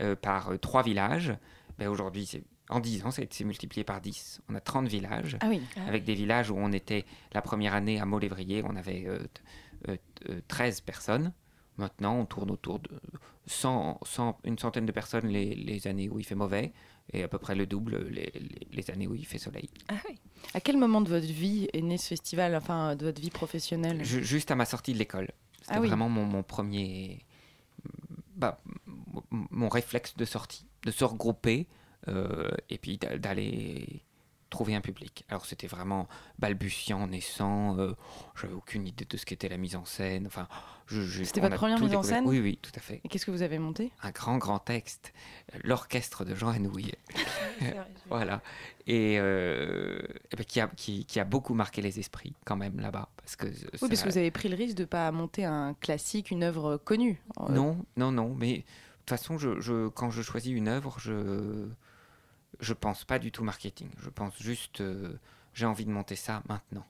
[0.00, 1.34] euh, par trois villages.
[1.78, 4.40] Ben, Aujourd'hui, c'est- en 10 ans, ça été multiplié par 10.
[4.48, 5.60] On a 30 villages Ah oui.
[5.86, 9.90] avec des villages où on était la première année à Molévrier, on avait euh, t-
[9.92, 11.32] euh, t- euh, 13 personnes.
[11.78, 12.90] Maintenant, on tourne autour de
[13.46, 16.72] 100, 100 une centaine de personnes les, les années où il fait mauvais
[17.12, 19.68] et à peu près le double les, les- les années où il fait soleil.
[20.54, 24.02] À quel moment de votre vie est né ce festival, enfin de votre vie professionnelle?
[24.04, 25.28] Ju- juste à ma sortie de l'école.
[25.60, 25.88] C'était Ah oui.
[25.88, 27.20] vraiment mon, mon premier.
[28.36, 28.60] Bah,
[29.30, 31.66] mon réflexe de sortie, de se regrouper
[32.08, 34.02] euh, et puis d'a- d'aller
[34.48, 35.24] trouver un public.
[35.28, 37.94] Alors c'était vraiment balbutiant, naissant, euh,
[38.40, 40.26] j'avais aucune idée de ce qu'était la mise en scène.
[40.28, 40.46] Enfin,
[40.86, 43.00] C'était votre première mise en scène Oui, oui, tout à fait.
[43.04, 43.90] Et qu'est-ce que vous avez monté?
[44.02, 45.12] Un grand, grand texte,
[45.64, 46.92] l'orchestre de Jean Anouilh.
[48.08, 48.40] voilà.
[48.86, 50.00] Et, euh,
[50.36, 53.08] ben, qui, a, qui, qui a beaucoup marqué les esprits quand même là-bas.
[53.16, 55.74] Parce que, Oui, parce que vous avez pris le risque de ne pas monter un
[55.74, 57.20] classique, une œuvre connue.
[57.50, 58.32] Non, non, non.
[58.38, 61.66] Mais de toute façon, je, je- quand je choisis une œuvre, je
[62.60, 63.88] je pense pas du tout marketing.
[64.02, 65.18] Je pense juste, euh,
[65.54, 66.86] j'ai envie de monter ça maintenant.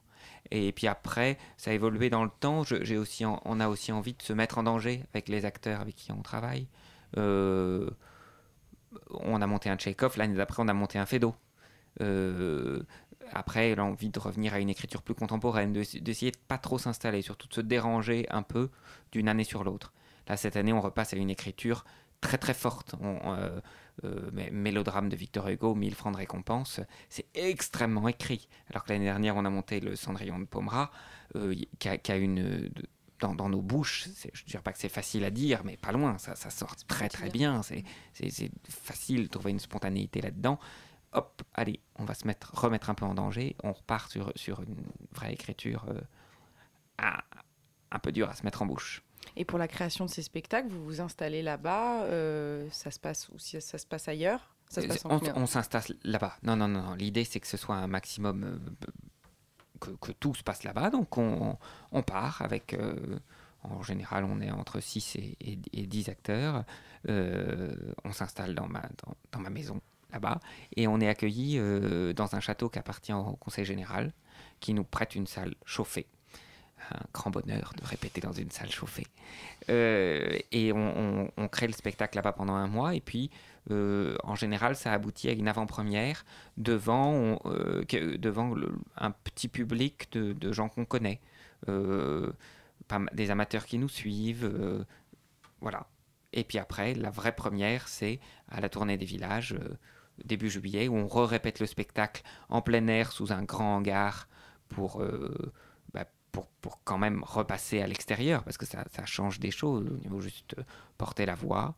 [0.50, 2.60] Et puis après, ça a évolué dans le temps.
[2.60, 6.12] Aussi, on a aussi envie de se mettre en danger avec les acteurs avec qui
[6.12, 6.68] on travaille.
[7.16, 7.90] Euh,
[9.10, 10.16] on a monté un Tchekhov.
[10.16, 11.34] L'année d'après, on a monté un Fedo.
[12.00, 12.82] Euh,
[13.32, 17.22] après, l'envie de revenir à une écriture plus contemporaine, de- d'essayer de pas trop s'installer,
[17.22, 18.70] surtout de se déranger un peu
[19.12, 19.92] d'une année sur l'autre.
[20.28, 21.84] Là, cette année, on repasse à une écriture
[22.20, 22.94] très très forte.
[23.00, 23.60] On, euh,
[24.04, 28.48] euh, mélodrame de Victor Hugo, 1000 francs de récompense, c'est extrêmement écrit.
[28.70, 30.90] Alors que l'année dernière, on a monté le Cendrillon de Pomera,
[31.36, 32.70] euh, qui, a, qui a une.
[33.20, 35.92] dans, dans nos bouches, je ne dirais pas que c'est facile à dire, mais pas
[35.92, 37.62] loin, ça, ça sort très très bien.
[37.62, 37.84] C'est
[38.68, 40.58] facile de trouver une spontanéité là-dedans.
[41.12, 44.60] Hop, allez, on va se mettre, remettre un peu en danger, on repart sur, sur
[44.62, 44.76] une
[45.12, 46.00] vraie écriture euh,
[46.98, 47.24] à-
[47.90, 49.02] un peu dure à se mettre en bouche.
[49.36, 53.28] Et pour la création de ces spectacles, vous vous installez là-bas euh, Ça se passe
[53.30, 54.54] ou si ça se passe ailleurs?
[54.68, 56.36] Ça se passe en on s'installe là-bas.
[56.42, 56.82] Non, non, non.
[56.82, 56.94] non.
[56.94, 58.44] L'idée, c'est que ce soit un maximum.
[58.44, 58.58] euh,
[59.80, 60.90] que, que tout se passe là-bas.
[60.90, 61.56] Donc, on,
[61.92, 62.74] on part avec.
[62.74, 63.18] euh,
[63.62, 66.64] en général, on est entre 6 et, et, et 10 acteurs.
[67.08, 69.80] Euh, on s'installe dans ma, dans, dans ma maison,
[70.12, 70.40] là-bas.
[70.76, 74.12] Et on est accueilli euh, dans un château qui appartient au Conseil général,
[74.60, 76.06] qui nous prête une salle chauffée.
[76.92, 79.06] Un grand bonheur de répéter dans une salle chauffée.
[79.70, 82.94] Euh, et on, crée le spectacle là-bas pendant un mois.
[82.94, 83.30] Et puis,
[83.70, 86.24] euh, en général, ça aboutit à une avant-première
[86.56, 87.84] devant, euh,
[88.18, 88.54] devant
[88.96, 91.20] un petit public de, gens qu'on connaît,
[91.66, 94.84] des amateurs qui nous suivent,
[95.60, 95.86] voilà.
[96.32, 99.56] Et puis après, la vraie première, c'est à la tournée des villages,
[100.24, 104.28] début juillet, où on re-répète le spectacle en plein air sous un grand hangar
[104.68, 105.02] pour,
[106.36, 109.96] pour, pour quand même repasser à l'extérieur, parce que ça, ça change des choses au
[109.96, 110.62] niveau juste euh,
[110.98, 111.74] porter la voix.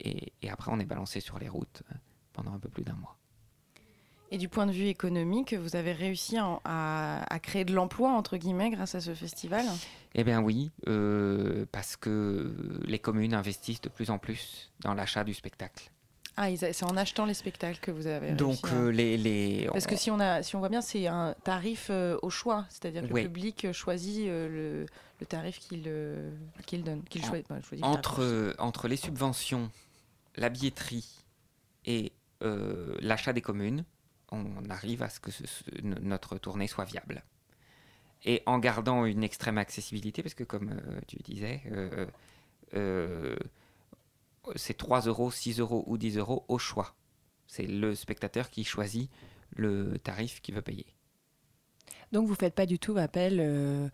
[0.00, 1.94] Et, et après, on est balancé sur les routes euh,
[2.34, 3.16] pendant un peu plus d'un mois.
[4.30, 8.70] Et du point de vue économique, vous avez réussi à créer de l'emploi, entre guillemets,
[8.70, 9.64] grâce à ce festival?
[10.14, 15.24] Eh bien oui, euh, parce que les communes investissent de plus en plus dans l'achat
[15.24, 15.90] du spectacle.
[16.36, 19.86] Ah, c'est en achetant les spectacles que vous avez Donc à- euh, les, les Parce
[19.86, 23.06] que si on, a, si on voit bien, c'est un tarif euh, au choix, c'est-à-dire
[23.06, 23.22] que Oui.
[23.22, 24.86] le public euh, choisit euh, le,
[25.20, 25.82] le tarif qu'il
[26.64, 27.46] qu'il donne, qu'il En- choisit.
[27.48, 27.98] bah, choisit le tarif.
[27.98, 29.70] entre, entre les subventions,
[30.36, 31.22] la billetterie
[31.84, 32.12] et
[33.00, 33.84] l'achat des communes,
[34.30, 37.22] on arrive à ce que ce- ce- no- notre tournée soit viable.
[38.24, 41.60] Et en gardant une extrême accessibilité, parce que comme tu disais,
[44.56, 46.94] c'est 3 euros, 6 euros ou 10 euros au choix.
[47.46, 49.10] C'est le spectateur qui choisit
[49.56, 50.86] le tarif qu'il veut payer.
[52.12, 53.88] Donc vous faites pas du tout appel euh,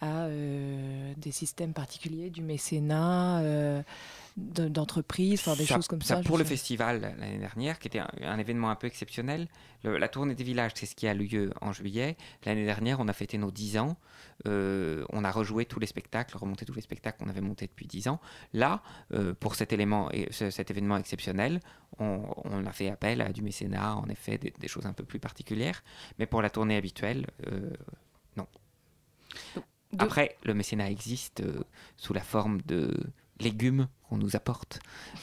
[0.00, 3.82] à euh, des systèmes particuliers, du mécénat, euh,
[4.36, 6.20] d'entreprises, enfin des Ça- choses comme ça.
[6.22, 6.50] Pour le sais.
[6.50, 9.48] festival l'année dernière, qui était un, un événement un peu exceptionnel,
[9.84, 12.16] le- la tournée des villages, c'est ce qui a lieu en juillet.
[12.46, 13.96] L'année dernière, on a fêté nos 10 ans.
[14.46, 17.86] Euh, on a rejoué tous les spectacles, remonté tous les spectacles qu'on avait montés depuis
[17.86, 18.20] 10 ans.
[18.52, 21.60] Là, euh, pour cet, élément, et ce- cet événement exceptionnel,
[21.98, 25.04] on, on a fait appel à du mécénat, en effet, des, des choses un peu
[25.04, 25.82] plus particulières.
[26.18, 27.70] Mais pour la tournée habituelle, euh,
[28.36, 28.46] non.
[29.92, 31.62] De- Après, le mécénat existe euh,
[31.98, 32.94] sous la forme de
[33.40, 34.80] légumes qu'on nous apporte,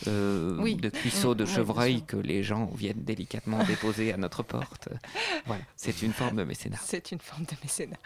[0.08, 0.76] euh, Oui.
[0.76, 4.89] de cuisseaux de oui, chevreuil que les gens viennent délicatement déposer à notre porte.
[5.45, 6.78] Voilà, c'est une forme de mécénat.
[6.84, 7.98] C'est une forme de mécénat.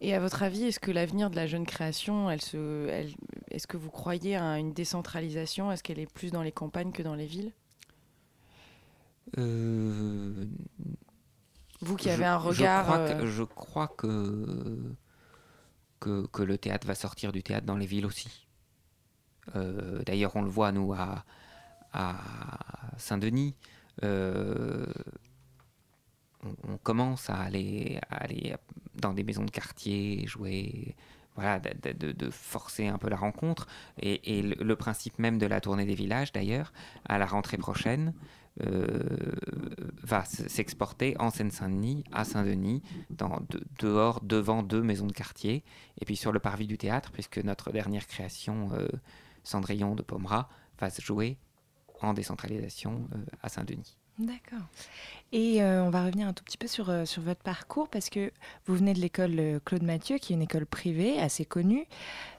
[0.00, 3.14] Et à votre avis, est-ce que l'avenir de la jeune création, elle se, elle-
[3.50, 5.70] est-ce que vous croyez à une décentralisation?
[5.72, 7.52] Est-ce qu'elle est plus dans les campagnes que dans les villes?
[9.38, 10.44] Euh,
[11.80, 12.84] Vous qui je- avez un je regard.
[12.84, 14.94] crois, euh, que, je crois que,
[16.00, 18.46] que, que le théâtre va sortir du théâtre dans les villes aussi.
[19.56, 21.24] Euh, D'ailleurs, on le voit, nous, à,
[22.96, 23.54] Saint-Denis.
[24.02, 24.86] euh,
[26.64, 28.00] on, commence à aller,
[28.94, 30.96] dans des maisons de quartier, jouer,
[31.36, 33.66] voilà, de, forcer un peu la rencontre.
[34.00, 36.72] Et, le, principe même de la tournée des villages, d'ailleurs,
[37.04, 38.14] à la rentrée prochaine,
[38.60, 39.32] euh,
[40.02, 42.82] va s'exporter en Seine-Saint-Denis, à Saint-Denis,
[43.78, 45.64] dehors, devant deux maisons de quartier,
[46.00, 48.70] et puis sur le parvis du théâtre, puisque notre dernière création,
[49.44, 51.38] Cendrillon de Pomerat, va se jouer
[52.00, 53.96] en décentralisation euh, à Saint-Denis.
[54.18, 54.66] D'accord.
[55.32, 58.10] Et euh, on va revenir un tout petit peu sur, euh, sur votre parcours parce
[58.10, 58.30] que
[58.66, 61.86] vous venez de l'école Claude Mathieu, qui est une école privée assez connue,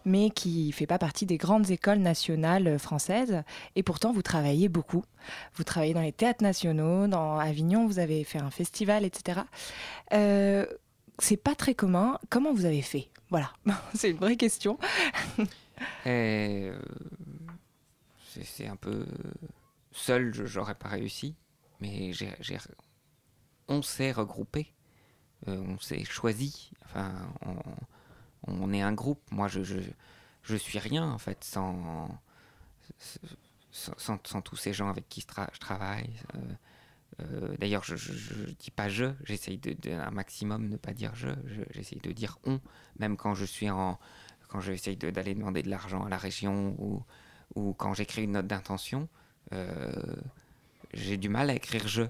[0.06, 3.42] mais qui fait pas partie des grandes écoles nationales françaises.
[3.76, 5.04] Et pourtant, vous travaillez beaucoup.
[5.56, 9.42] Vous travaillez dans les théâtres nationaux, dans Avignon, vous avez fait un festival, etc.
[10.13, 10.68] Euh,
[11.18, 12.20] c'est pas très commun.
[12.30, 13.10] Comment vous avez fait?
[13.30, 13.52] Voilà,
[13.96, 14.78] c'est une vraie question.
[16.06, 16.78] Euh,
[18.43, 19.06] c'est un peu
[19.91, 21.36] seul, j'aurais pas réussi,
[21.80, 22.12] mais
[23.67, 24.74] on s'est regroupé,
[25.48, 26.72] euh, on s'est choisi.
[26.86, 27.12] Enfin,
[28.48, 29.22] on, est un groupe.
[29.32, 32.10] Moi, je, je, suis rien en fait sans
[33.72, 36.19] sans, sans- tous ces gens avec qui je, tra- je travaille.
[36.36, 41.13] Euh, D'ailleurs, je, je dis pas je, j'essaye de, de- un maximum ne pas dire
[41.15, 42.60] je, je- j'essaye de dire on,
[42.98, 44.00] même quand je suis en,
[44.54, 46.76] quand j'essaye d'aller demander de l'argent à la région
[47.56, 49.10] ou, quand j'écris une note d'intention,
[49.52, 50.16] euh,
[50.94, 52.04] j'ai du mal à écrire je.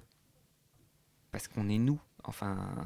[1.31, 2.01] Parce qu'on est nous.
[2.25, 2.85] Enfin,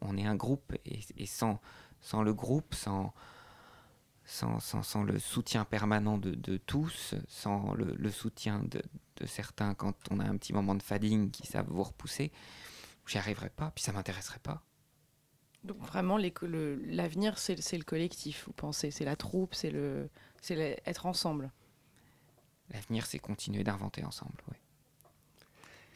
[0.00, 1.60] on, est un groupe et, sans,
[2.22, 3.14] le groupe, sans,
[5.04, 8.82] le soutien permanent de, tous, sans le, soutien de,
[9.16, 12.32] de certains quand on a un petit moment de fading qui savent vous repousser,
[13.06, 14.64] j'y arriverai pas, puis ça m'intéresserait pas.
[15.64, 20.08] Donc vraiment, l'avenir, c'est le collectif, vous pensez C'est la troupe, c'est le,
[20.40, 21.50] c'est le- être ensemble.
[22.70, 24.36] L'avenir, c'est continuer d'inventer ensemble.
[24.50, 24.56] oui.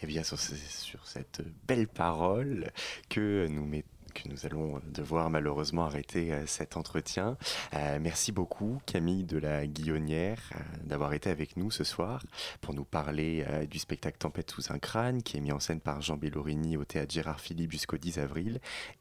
[0.02, 2.70] Eh bien, sur, ce- sur cette belle parole
[3.08, 7.36] que nous, met- que nous allons devoir malheureusement arrêter euh, cet entretien.
[7.74, 12.22] Euh, merci beaucoup, Camille de la Guillonnière, euh, d'avoir été avec nous ce soir
[12.60, 15.80] pour nous parler euh, du spectacle Tempête sous un crâne, qui est mis en scène
[15.80, 18.60] par Jean Bellorini au théâtre Gérard Philippe jusqu'au 10 avril,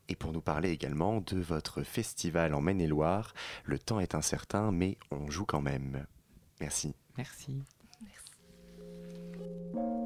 [0.09, 3.33] et pour nous parler également de votre festival en Maine-et-Loire.
[3.65, 6.05] Le temps est incertain, mais on joue quand même.
[6.59, 6.95] Merci.
[7.17, 7.63] Merci.
[9.73, 10.02] Thank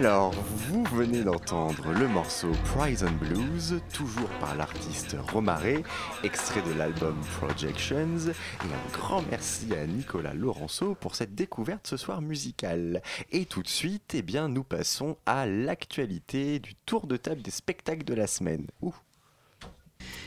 [0.00, 5.84] Alors, vous venez d'entendre le morceau Prison Blues, toujours par l'artiste Romaré,
[6.24, 11.98] extrait de l'album Projections, et un grand merci à Nicolas Laurenceau pour cette découverte ce
[11.98, 13.02] soir musicale.
[13.30, 17.50] Et tout de suite, eh bien, nous passons à l'actualité du tour de table des
[17.50, 18.68] spectacles de la semaine.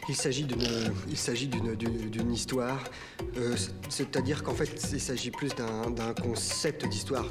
[0.08, 2.84] Il s'agit d'une, histoire,
[3.38, 3.56] euh,
[3.90, 7.26] c'est-à-dire qu'en fait, il s'agit plus d'un concept d'histoire.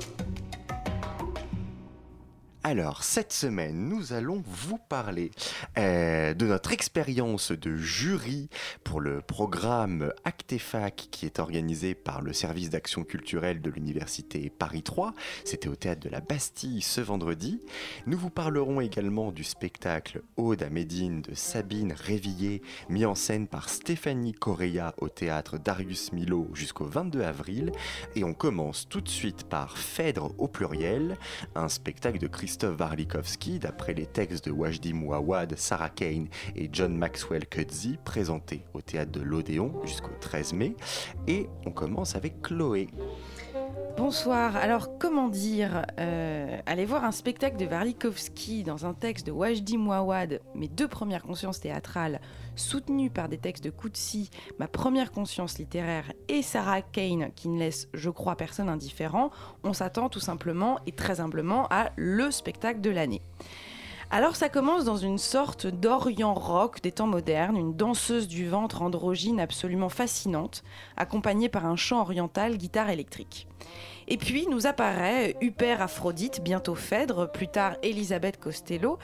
[2.72, 5.30] Alors, cette semaine, nous allons vous parler
[5.76, 8.48] euh, de notre expérience de jury
[8.82, 14.82] pour le programme Actefac qui est organisé par le service d'action culturelle de l'Université Paris
[14.82, 15.12] 3.
[15.44, 17.60] C'était au théâtre de la Bastille ce vendredi.
[18.06, 23.48] Nous vous parlerons également du spectacle Aude à Médine de Sabine Révillé, mis en scène
[23.48, 27.70] par Stéphanie Correa au théâtre Darius Milo jusqu'au 22 avril.
[28.16, 31.18] Et on commence tout de suite par Phèdre au pluriel,
[31.54, 36.96] un spectacle de Christophe Warlikowski d'après les textes de Wajdi Mouawad, Sarah Kane et John
[36.96, 40.76] Maxwell Cudzy, présenté au théâtre de l'Odéon jusqu'au 13 mai.
[41.26, 42.88] Et on commence avec Chloé.
[43.96, 44.56] Bonsoir.
[44.56, 49.76] Alors, comment dire euh, Aller voir un spectacle de Warlikowski dans un texte de Wajdi
[49.76, 52.20] Mouawad, mes deux premières consciences théâtrales,
[52.56, 57.58] soutenues par des textes de Coetzee, ma première conscience littéraire, et Sarah Kane, qui ne
[57.58, 59.30] laisse, je crois, personne indifférent,
[59.62, 63.20] on s'attend tout simplement et très humblement à le spectacle de l'année.
[64.14, 68.82] Alors ça commence dans une sorte d'Orient rock des temps modernes, une danseuse du ventre
[68.82, 70.64] androgyne absolument fascinante,
[70.98, 73.48] accompagnée par un chant oriental guitare électrique.
[74.08, 78.98] Et puis nous apparaît Huper Aphrodite, bientôt Phèdre, plus tard Elisabeth Costello.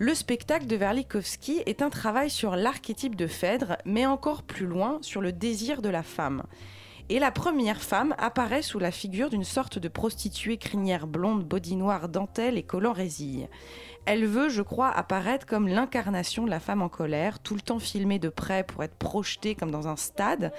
[0.00, 4.98] Le spectacle de Verlikovski est un travail sur l'archétype de Phèdre, mais encore plus loin
[5.02, 6.42] sur le désir de la femme.
[7.08, 11.76] Et la première femme apparaît sous la figure d'une sorte de prostituée crinière blonde, body
[11.76, 13.48] noir, dentelle et collant résille.
[14.04, 17.78] Elle veut, je crois, apparaître comme l'incarnation de la femme en colère, tout le temps
[17.78, 20.52] filmée de près pour être projetée comme dans un stade.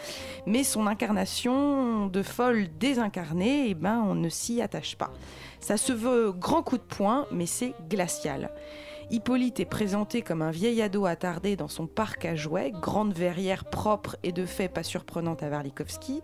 [0.46, 5.12] Mais son incarnation de folle désincarnée, eh ben, on ne s'y attache pas.
[5.60, 8.50] Ça se veut grand coup de poing, mais c'est glacial.
[9.14, 13.64] Hippolyte est présenté comme un vieil ado attardé dans son parc à jouets, grande verrière
[13.64, 16.24] propre et de fait pas surprenante à Warlikowski.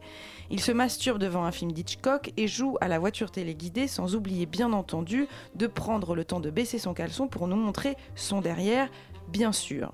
[0.49, 4.47] Il se masturbe devant un film d'Hitchcock et joue à la voiture téléguidée sans oublier
[4.47, 8.89] bien entendu de prendre le temps de baisser son caleçon pour nous montrer son derrière,
[9.27, 9.91] bien sûr.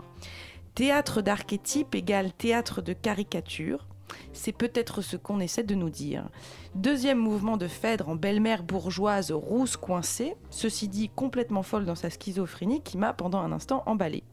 [0.73, 3.87] Théâtre d'archétype égale théâtre de caricature.
[4.33, 6.29] C'est peut-être ce qu'on essaie de nous dire.
[6.75, 12.09] Deuxième mouvement de Phèdre en belle-mère bourgeoise rousse coincée, ceci dit complètement folle dans sa
[12.09, 14.23] schizophrénie qui m'a pendant un instant emballé.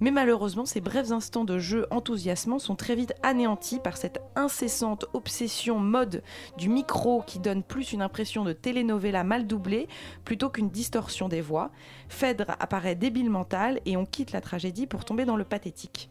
[0.00, 5.06] Mais malheureusement, ces brefs instants de jeu enthousiasmants sont très vite anéantis par cette incessante
[5.14, 6.22] obsession mode
[6.58, 9.88] du micro qui donne plus une impression de telenovela mal doublée
[10.24, 11.70] plutôt qu'une distorsion des voix.
[12.08, 16.10] Phèdre apparaît débile mental et on quitte la tragédie pour tomber dans le pathétique.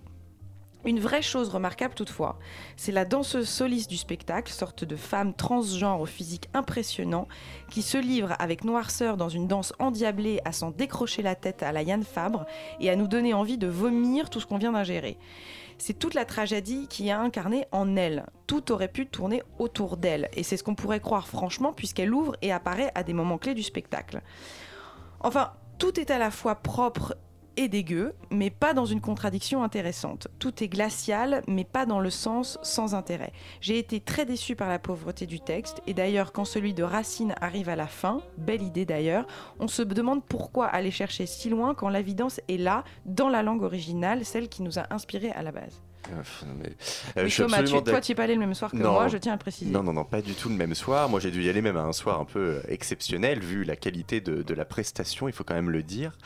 [0.86, 2.38] Une vraie chose remarquable toutefois,
[2.78, 7.28] c'est la danseuse soliste du spectacle, sorte de femme transgenre au physique impressionnant,
[7.72, 11.72] qui se livre avec noirceur dans une danse endiablée à s'en décrocher la tête à
[11.72, 12.46] la Yann Fabre
[12.80, 15.18] et à nous donner envie de vomir tout ce qu'on vient d'ingérer.
[15.80, 18.28] C'est toute la tragédie qui a incarné en elle.
[18.46, 22.36] Tout aurait pu tourner autour d'elle, et c'est ce qu'on pourrait croire franchement puisqu'elle ouvre
[22.44, 24.22] et apparaît à des moments clés du spectacle.
[25.20, 27.16] Enfin, tout est à la fois propre
[27.58, 30.28] et dégueu, mais pas dans une contradiction intéressante.
[30.40, 33.34] Tout est glacial, mais pas dans le sens sans intérêt.
[33.62, 37.36] J'ai été très déçue par la pauvreté du texte, et d'ailleurs quand celui de Racine
[37.42, 39.28] arrive à la fin, belle idée d'ailleurs,
[39.60, 43.64] on se demande pourquoi aller chercher si loin quand l'évidence est là, dans la langue
[43.64, 45.85] originale, celle qui nous a inspirés à la base.
[46.58, 46.72] Mais,
[47.18, 48.94] euh, je Thomas, tu, toi tu es pas allé le même soir que Non.
[48.94, 49.72] moi, je tiens à préciser.
[49.72, 51.10] Non, non, non, pas du tout le même soir.
[51.10, 53.76] Moi, j'ai dû y aller même à un soir un peu euh, exceptionnel, vu la
[53.76, 56.18] qualité de, de la prestation, il faut quand même le dire.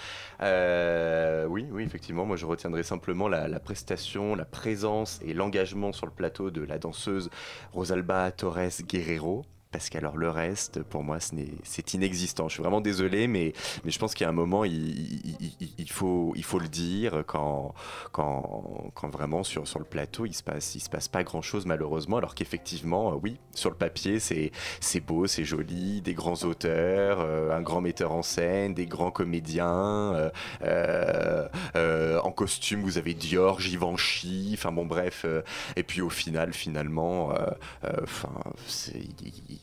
[0.41, 5.91] Euh, oui, oui, effectivement, moi, je retiendrai simplement la, la prestation, la présence et l'engagement
[5.91, 7.29] sur le plateau de la danseuse
[7.73, 9.45] Rosalba Torres Guerrero.
[9.71, 12.47] Parce qu'alors le reste, pour moi, c'est inexistant.
[12.47, 13.53] Je suis vraiment désolé, mais,
[13.85, 17.75] mais je pense qu'il y a un moment, il, faut, il faut le dire quand,
[18.11, 21.43] quand, quand vraiment sur, sur le plateau, il se passe, il se passe pas grand
[21.43, 24.51] chose malheureusement, alors qu'effectivement, euh, oui, sur le papier, c'est,
[25.01, 30.31] beau, c'est joli, des grands auteurs, euh, un grand metteur en scène, des grands comédiens,
[30.63, 35.27] euh, en costume, vous avez Dior, Givenchy, enfin bon, bref,
[35.75, 37.33] et puis au final, finalement,
[38.01, 38.31] enfin,
[38.65, 38.97] c'est-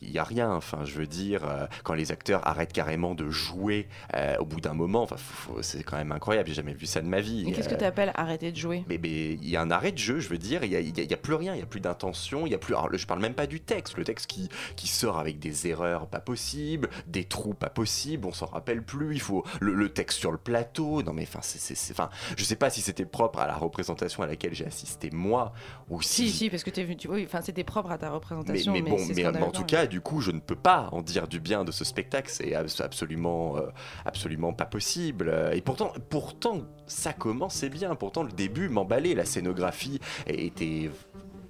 [0.01, 0.51] il- n'y a rien.
[0.51, 4.61] Enfin, je veux dire, euh, quand les acteurs arrêtent carrément de jouer euh, au bout
[4.61, 5.15] d'un moment, enfin,
[5.61, 6.47] c'est quand même incroyable.
[6.49, 7.51] J'ai jamais vu ça de ma vie.
[7.53, 8.83] Qu'est-ce que Euh, tu appelles arrêter de jouer?
[8.87, 11.33] mais il y a un arrêt de jeu, je veux dire, il y a, plus
[11.33, 12.73] rien, il y a plus d'intention, il y a plus.
[12.75, 16.07] Alors, je parle même pas du texte, le texte qui, qui sort avec des erreurs
[16.07, 20.19] pas possibles, des trous pas possibles, on s'en rappelle plus, il faut le, le texte
[20.19, 21.01] sur le plateau.
[21.03, 24.27] Non mais enfin, c'est, enfin, je sais pas si c'était propre à la représentation à
[24.27, 25.53] laquelle j'ai assisté moi
[25.89, 26.95] ou Si, si, parce que t'es venu.
[26.97, 28.73] tu- Oui, enfin, c'était propre à ta représentation.
[28.73, 31.39] mais bon, mais, en tout cas, du coup, je ne peux pas en dire du
[31.39, 32.29] bien de ce spectacle.
[32.31, 33.67] C'est abs- absolument, euh,
[34.05, 35.33] absolument pas possible.
[35.53, 37.95] Et pourtant, pourtant, ça commençait bien.
[37.95, 39.15] Pourtant, le début m'emballait.
[39.15, 40.91] La scénographie était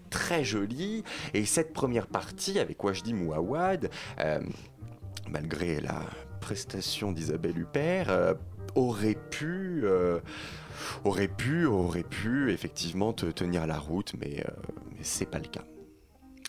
[0.09, 1.03] très jolie.
[1.33, 4.39] Et cette première partie avec Wajdi Mouawad, euh,
[5.29, 6.01] malgré la
[6.39, 8.33] prestation d'Isabelle Huppert, euh,
[8.75, 9.81] aurait pu.
[9.83, 10.19] euh,
[11.03, 14.51] aurait pu, aurait pu effectivement te tenir la route, mais, euh,
[14.91, 15.63] mais c'est pas le cas.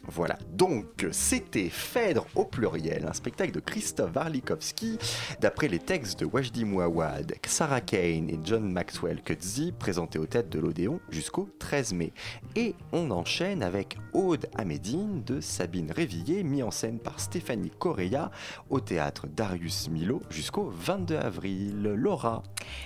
[0.07, 4.99] Voilà, donc c'était Phèdre au pluriel, un spectacle de Christophe Warlikowski,
[5.41, 10.49] d'après les textes de Wajdi Mouawad, Sarah Kane et John Maxwell Kutzi, présentés aux têtes
[10.49, 12.13] de l'Odéon jusqu'au 13 mai.
[12.57, 18.31] Et on enchaîne avec Aude à de Sabine Révillé, mis en scène par Stéphanie Correa,
[18.71, 21.83] au théâtre Darius Milo jusqu'au 22 avril.
[21.83, 22.43] Laura.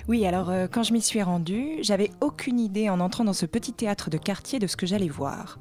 [0.08, 3.46] Oui, alors euh, quand je m'y suis rendue, j'avais aucune idée en entrant dans ce
[3.46, 5.58] petit théâtre de quartier de ce que j'allais voir.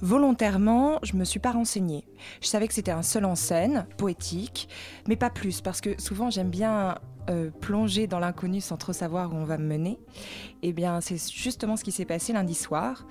[0.00, 2.04] Volontairement, je me suis pas renseignée.
[2.40, 4.68] Je savais que c'était un seul en scène, poétique,
[5.08, 6.96] mais pas plus, parce que souvent j'aime bien
[7.28, 9.98] euh, plonger dans l'inconnu sans trop savoir où on va me mener.
[10.62, 13.06] Eh bien, c'est justement ce qui s'est passé lundi soir.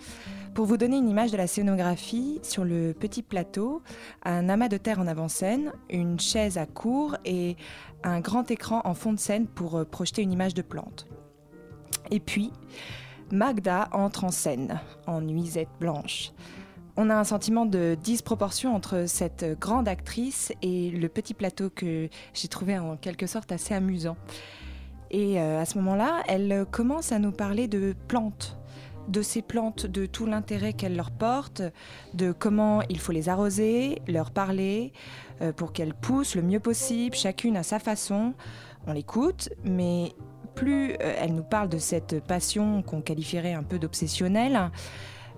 [0.54, 3.82] Pour vous donner une image de la scénographie, sur le petit plateau,
[4.24, 7.56] un amas de terre en avant-scène, une chaise à court et
[8.04, 11.08] un grand écran en fond de scène pour euh, projeter une image de plante.
[12.12, 12.52] Et puis,
[13.32, 16.32] Magda entre en scène, en nuisette blanche.
[16.98, 22.10] On a un sentiment de disproportion entre cette grande actrice et le petit plateau que
[22.34, 24.18] j'ai trouvé en quelque sorte assez amusant.
[25.12, 28.58] Et euh, à ce moment-là, elle commence à nous parler de plantes,
[29.08, 31.64] de ces plantes, de tout l'intérêt qu'elles leur portent,
[32.14, 34.94] de comment il faut les arroser, leur parler,
[35.42, 38.34] euh, pour qu'elles poussent le mieux possible, chacune à sa façon.
[38.88, 40.14] On l'écoute, mais
[40.54, 44.72] plus euh, elle nous parle de cette passion qu'on qualifierait un peu d'obsessionnelle,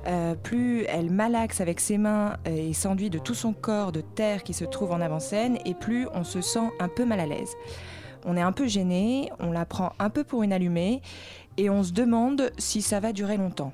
[0.07, 4.01] euh, plus elle malaxe avec ses mains euh, et s'enduit de tout son corps de
[4.01, 7.25] terre qui se trouve en avant-scène, et plus on se sent un peu mal à
[7.27, 7.53] l'aise.
[8.25, 11.01] On est un peu gêné, on la prend un peu pour une allumée,
[11.57, 13.73] et on se demande si ça va durer longtemps.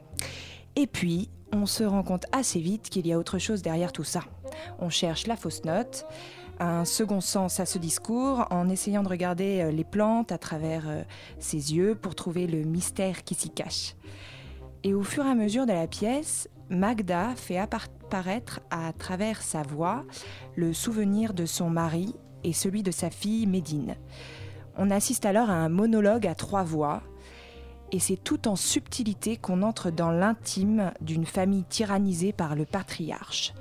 [0.76, 4.04] Et puis, on se rend compte assez vite qu'il y a autre chose derrière tout
[4.04, 4.22] ça.
[4.80, 6.06] On cherche la fausse note,
[6.60, 10.84] un second sens à ce discours en essayant de regarder euh, les plantes à travers
[11.40, 13.96] ses yeux pour trouver le mystère qui s'y cache.
[14.84, 19.64] Et au fur et à mesure de la pièce, Magda fait apparaître à travers sa
[19.64, 20.06] voix
[20.56, 23.96] le souvenir de son mari et celui de sa fille Médine.
[24.78, 27.02] On assiste alors à un monologue à trois voix,
[27.92, 33.54] et c'est tout en subtilité qu'on entre dans l'intime d'une famille tyrannisée par le patriarche.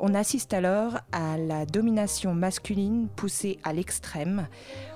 [0.00, 4.48] On assiste alors à la domination masculine poussée à l'extrême,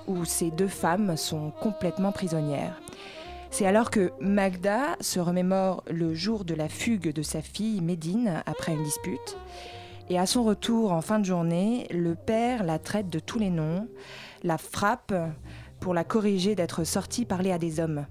[0.07, 2.81] où ces deux femmes sont complètement prisonnières.
[3.51, 8.41] C'est alors que Magda se remémore le jour de la fugue de sa fille Médine
[8.45, 9.37] après une dispute.
[10.09, 13.49] Et à son retour en fin de journée, le père la traite de tous les
[13.49, 13.89] noms,
[14.43, 15.13] la frappe
[15.81, 18.05] pour la corriger d'être sortie parler à des hommes.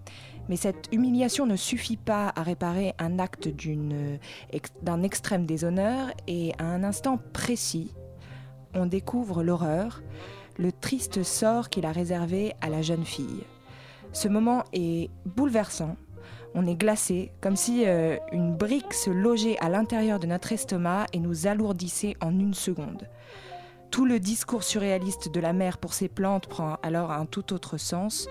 [0.51, 3.49] Mais cette humiliation ne suffit pas à réparer un acte
[4.83, 7.95] d'un extrême déshonneur et à un instant précis,
[8.75, 10.03] on découvre l'horreur,
[10.59, 13.45] le triste sort qu'il a réservé à la jeune fille.
[14.13, 15.97] Ce moment est bouleversant.
[16.55, 21.07] On est glacé, comme si euh, une brique se logeait à l'intérieur de notre estomac
[21.13, 23.09] et nous alourdissait en une seconde.
[23.91, 27.77] Tout le discours surréaliste de la mère pour ses plantes prend alors un tout autre
[27.77, 28.29] sens.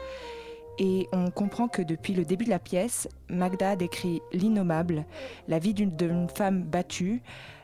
[0.80, 5.06] Et on comprend que depuis le début de la pièce, Magda décrit l'innommable,
[5.48, 7.22] la vie d'une femme battue,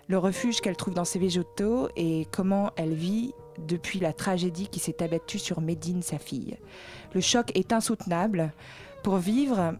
[0.07, 4.80] le refuge qu'elle trouve dans ses végétaux et comment elle vit depuis la tragédie qui
[4.80, 6.57] s'est abattue sur Médine, sa fille.
[7.13, 8.51] Le choc est insoutenable.
[9.03, 9.75] Pour vivre,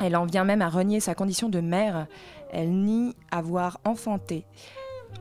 [0.00, 2.06] elle en vient même à renier sa condition de mère.
[2.52, 4.44] Elle nie avoir enfanté.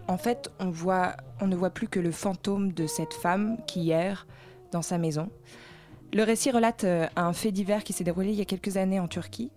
[0.07, 4.27] En fait, on, ne voit plus que le fantôme de cette femme qui erre
[4.71, 5.29] dans sa maison.
[6.13, 8.99] Le récit relate euh, un fait divers qui s'est déroulé il y a quelques années
[8.99, 9.51] en Turquie.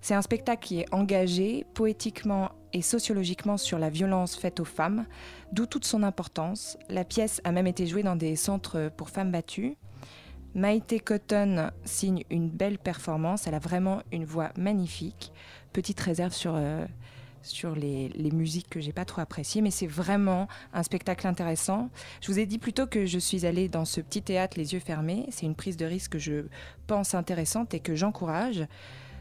[0.00, 5.06] C'est un spectacle qui est engagé poétiquement et sociologiquement sur la violence faite aux femmes,
[5.52, 6.76] d'où toute son importance.
[6.88, 9.76] La pièce a même été jouée dans des centres pour femmes battues.
[10.56, 15.30] Maïté Cotton signe une belle performance, elle a vraiment une voix magnifique.
[15.74, 16.86] Petite réserve sur, euh,
[17.42, 21.90] sur les, les musiques que j'ai pas trop appréciées, mais c'est vraiment un spectacle intéressant.
[22.22, 24.80] Je vous ai dit plutôt que je suis allée dans ce petit théâtre les yeux
[24.80, 25.26] fermés.
[25.28, 26.46] C'est une prise de risque que je
[26.86, 28.66] pense intéressante et que j'encourage.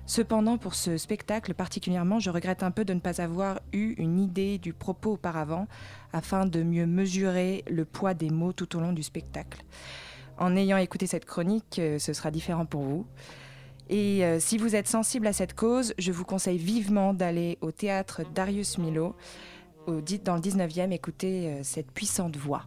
[0.05, 4.21] Cependant, pour ce spectacle particulièrement, je regrette un peu de ne pas avoir eu une
[4.21, 5.67] idée du propos auparavant
[6.13, 9.61] afin de mieux mesurer le poids des mots tout au long du spectacle.
[10.37, 13.05] En ayant écouté cette chronique, euh, ce sera différent pour vous.
[13.89, 17.71] Et euh, si vous êtes sensible à cette cause, je vous conseille vivement d'aller au
[17.71, 19.15] théâtre Darius Milo,
[19.87, 22.63] dans le 19e, écouter euh, cette puissante voix.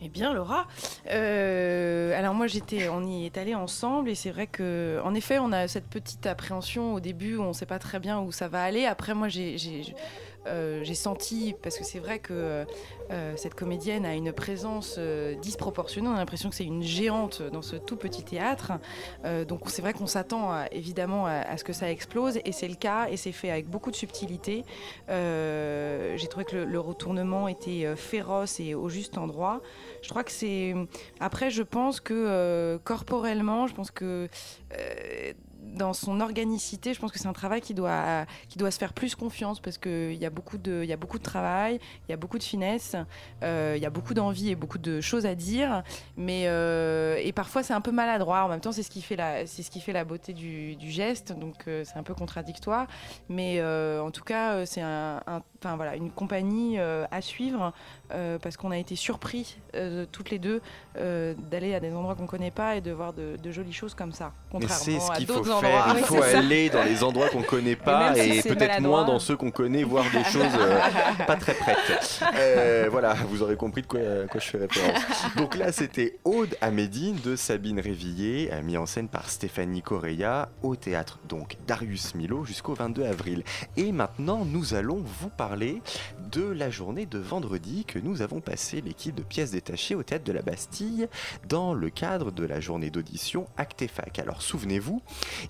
[0.00, 0.66] Eh bien, Laura,
[1.08, 5.52] alors moi j'étais, on y est allé ensemble et c'est vrai que, en effet, on
[5.52, 8.62] a cette petite appréhension au début on ne sait pas très bien où ça va
[8.62, 8.84] aller.
[8.84, 9.56] Après, moi j'ai,
[10.46, 12.64] euh, j'ai senti, parce que c'est vrai que
[13.10, 16.08] euh, cette comédienne a une présence euh, disproportionnée.
[16.08, 18.72] On a l'impression que c'est une géante dans ce tout petit théâtre.
[19.48, 23.08] Donc c'est vrai qu'on s'attend évidemment à, ce que ça explose et c'est le cas
[23.08, 24.64] et c'est fait avec beaucoup de subtilité.
[25.08, 29.60] J'ai trouvé que le, le retournement était féroce et au juste endroit.
[30.02, 30.74] Je crois que c'est.
[31.20, 34.28] Après, je pense que corporellement, je pense que
[35.76, 38.92] dans son organicité, je pense que c'est un travail qui doit, qui doit se faire
[38.92, 42.14] plus confiance parce qu'il y, a beaucoup de- y a beaucoup de travail, il y
[42.14, 42.96] a beaucoup de finesse,
[43.42, 45.82] euh, il y a beaucoup d'envie et beaucoup de choses à dire.
[46.16, 48.44] Mais, euh, et parfois, c'est un peu maladroit.
[48.44, 50.90] En même temps, c'est ce qui fait la, ce qui fait la beauté du, du
[50.90, 51.32] geste.
[51.32, 52.86] Donc, euh, c'est un peu contradictoire.
[53.28, 55.42] Mais en tout cas, c'est un, un-
[55.76, 57.72] voilà, une compagnie à suivre
[58.08, 59.56] parce qu'on a été surpris
[60.12, 60.60] toutes les deux
[60.94, 64.12] d'aller à des endroits qu'on connaît pas et de voir de, de jolies choses comme
[64.12, 64.32] ça.
[64.50, 65.86] Contrairement à d'autres faire.
[65.86, 65.94] endroits.
[65.98, 69.36] Il faut aller dans les endroits qu'on connaît pas si et, peut-être moins dans ceux
[69.36, 70.80] qu'on connaît, voir des choses euh,
[71.26, 72.20] pas très prêtes.
[72.36, 75.00] Euh, voilà, vous aurez compris de quoi, à quoi je fais référence.
[75.36, 79.82] Donc là, c'était Aude à Médine de Sabine Révillier, euh, mis en scène par Stéphanie
[79.82, 83.42] Correa au théâtre donc Darius Milo jusqu'au 22 avril.
[83.76, 85.82] Et maintenant, nous allons vous parler
[86.30, 90.24] de la journée de vendredi que nous avons passé l'équipe de pièces détachées au théâtre
[90.24, 91.08] de la Bastille
[91.48, 94.18] dans le cadre de la journée d'audition Actefac.
[94.18, 95.02] Alors souvenez-vous,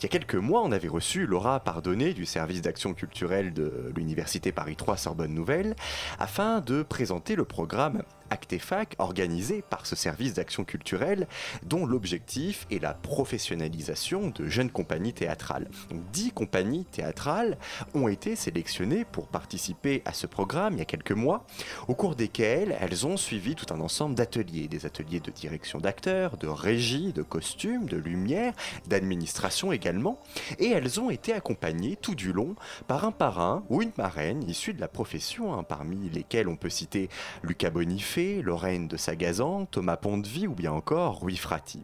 [0.03, 3.93] il y a quelques mois, on avait reçu Laura Pardonnet du service d'action culturelle de
[3.97, 5.75] l'Université Paris 3 Sorbonne Nouvelle
[6.21, 11.27] afin de présenter le programme Actefac organisé par ce service d'action culturelle
[11.65, 15.69] dont l'objectif est la professionnalisation de jeunes compagnies théâtrales.
[15.91, 17.59] Donc 10 compagnies théâtrales
[17.95, 21.47] ont été sélectionnées pour participer à ce programme il y a quelques mois
[21.89, 26.37] au cours desquels elles ont suivi tout un ensemble d'ateliers, des ateliers de direction d'acteurs,
[26.37, 28.53] de régie, de costumes, de lumière,
[28.87, 30.21] d'administration également,
[30.59, 32.55] et elles ont été accompagnées tout du long
[32.87, 36.71] par un parrain ou une marraine issue de la profession, hein, parmi lesquels on peut
[36.71, 37.09] citer
[37.43, 41.83] Lucas Bonifay, Lorraine de Sagazan, Thomas Pondevie ou bien encore Rui Frati.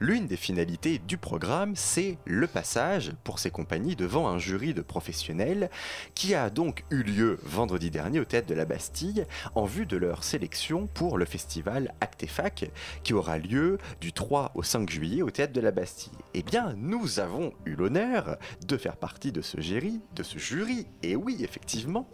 [0.00, 4.82] L'une des finalités du programme, c'est le passage pour ces compagnies devant un jury de
[4.82, 5.70] professionnels
[6.14, 9.96] qui a donc eu lieu vendredi dernier au théâtre de la Bastille en vue de
[9.96, 12.70] leur sélection pour le festival Actefac
[13.02, 16.12] qui aura lieu du 3 au 5 juillet au théâtre de la Bastille.
[16.34, 20.86] Eh bien, nous avons eu l'honneur de faire partie de ce jury, de ce jury,
[21.02, 22.08] et oui, effectivement,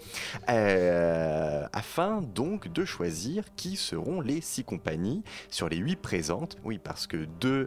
[0.49, 6.57] euh, afin donc de choisir qui seront les six compagnies sur les huit présentes.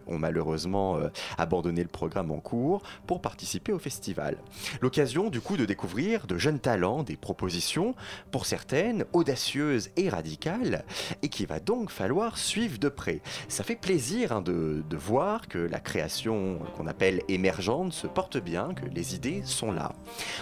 [0.07, 4.37] Ont malheureusement euh, abandonné le programme en cours pour participer au festival.
[4.81, 7.95] L'occasion du coup de découvrir de jeunes talents, des propositions,
[8.31, 10.83] pour certaines audacieuses et radicales,
[11.21, 13.21] et qu'il va donc falloir suivre de près.
[13.47, 18.37] Ça fait plaisir hein, de, de voir que la création qu'on appelle émergente se porte
[18.37, 19.91] bien, que les idées sont là.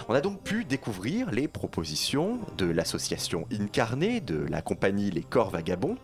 [0.08, 5.50] On a donc pu découvrir les propositions de l'association Incarné, de la compagnie Les Corps
[5.50, 5.96] Vagabonds,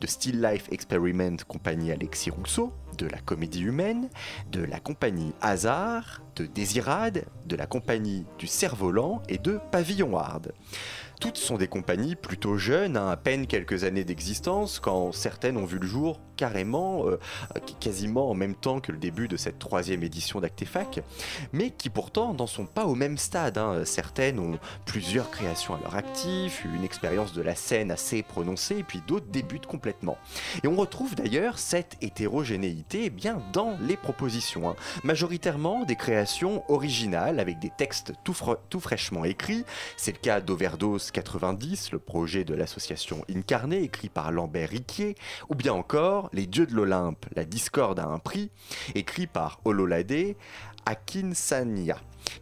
[0.00, 4.08] de Still Life Experiment compagnie Alexis Rousseau, de la Comédie Humaine,
[4.50, 10.52] de la compagnie Hasard, de Désirade, de la compagnie du Cerf-Volant et de Pavillon Hard.
[11.20, 15.64] Toutes sont des compagnies plutôt jeunes, hein, à peine quelques années d'existence, quand certaines ont
[15.64, 17.18] vu le jour carrément, euh,
[17.80, 21.00] quasiment en même temps que le début de cette troisième édition d'Actefac,
[21.52, 23.58] mais qui pourtant n'en sont pas au même stade.
[23.58, 23.84] hein.
[23.84, 28.82] Certaines ont plusieurs créations à leur actif, une expérience de la scène assez prononcée, et
[28.82, 30.18] puis d'autres débutent complètement.
[30.62, 34.68] Et on retrouve d'ailleurs cette hétérogénéité eh bien dans les propositions.
[34.70, 34.76] hein.
[35.02, 38.34] Majoritairement des créations originales avec des textes tout,
[38.70, 39.64] tout fraîchement écrits.
[39.96, 45.14] C'est le cas d'Overdose 90, le projet de l'association Incarné, écrit par Lambert Riquier,
[45.48, 48.50] ou bien encore Les Dieux de l'Olympe, la discorde à un prix,
[48.94, 50.34] écrit par Ololade
[50.86, 51.98] Akinsania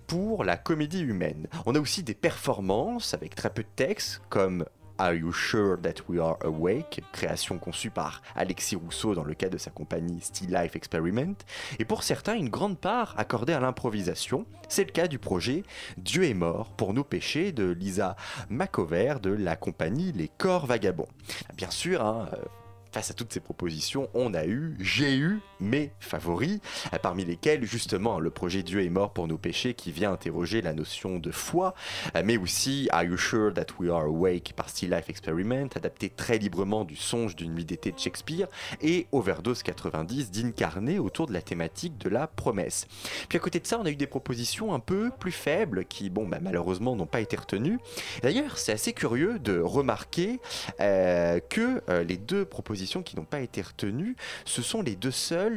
[0.07, 1.47] pour la comédie humaine.
[1.67, 4.65] On a aussi des performances avec très peu de texte, comme
[4.99, 9.55] Are You Sure That We Are Awake, création conçue par Alexis Rousseau dans le cadre
[9.55, 11.35] de sa compagnie Still Life Experiment,
[11.79, 14.47] et pour certains une grande part accordée à l'improvisation.
[14.69, 15.65] C'est le cas du projet
[15.97, 18.17] Dieu est mort pour nos péchés de Lisa
[18.49, 21.09] Macover de la compagnie Les Corps Vagabonds.
[21.57, 22.45] Bien sûr, hein, euh,
[22.93, 26.61] Face à toutes ces propositions, on a eu, j'ai eu mes favoris,
[26.93, 30.61] euh, parmi lesquels justement le projet Dieu est mort pour nos péchés qui vient interroger
[30.61, 31.75] la notion de foi,
[32.17, 36.11] euh, mais aussi Are You Sure That We Are Awake par Still Life Experiment, adapté
[36.11, 38.49] très librement du songe d'une nuit d'été de Shakespeare,
[38.81, 42.87] et Overdose 90 d'incarner autour de la thématique de la promesse.
[43.29, 46.11] Puis à côté de ça, on a eu des propositions un peu plus faibles qui,
[46.11, 47.79] bon, bah, malheureusement n'ont pas été retenues.
[48.23, 50.41] D'ailleurs, c'est assez curieux de remarquer
[50.81, 55.11] euh, que les deux propositions qui n'ont pas été retenues, ce sont les deux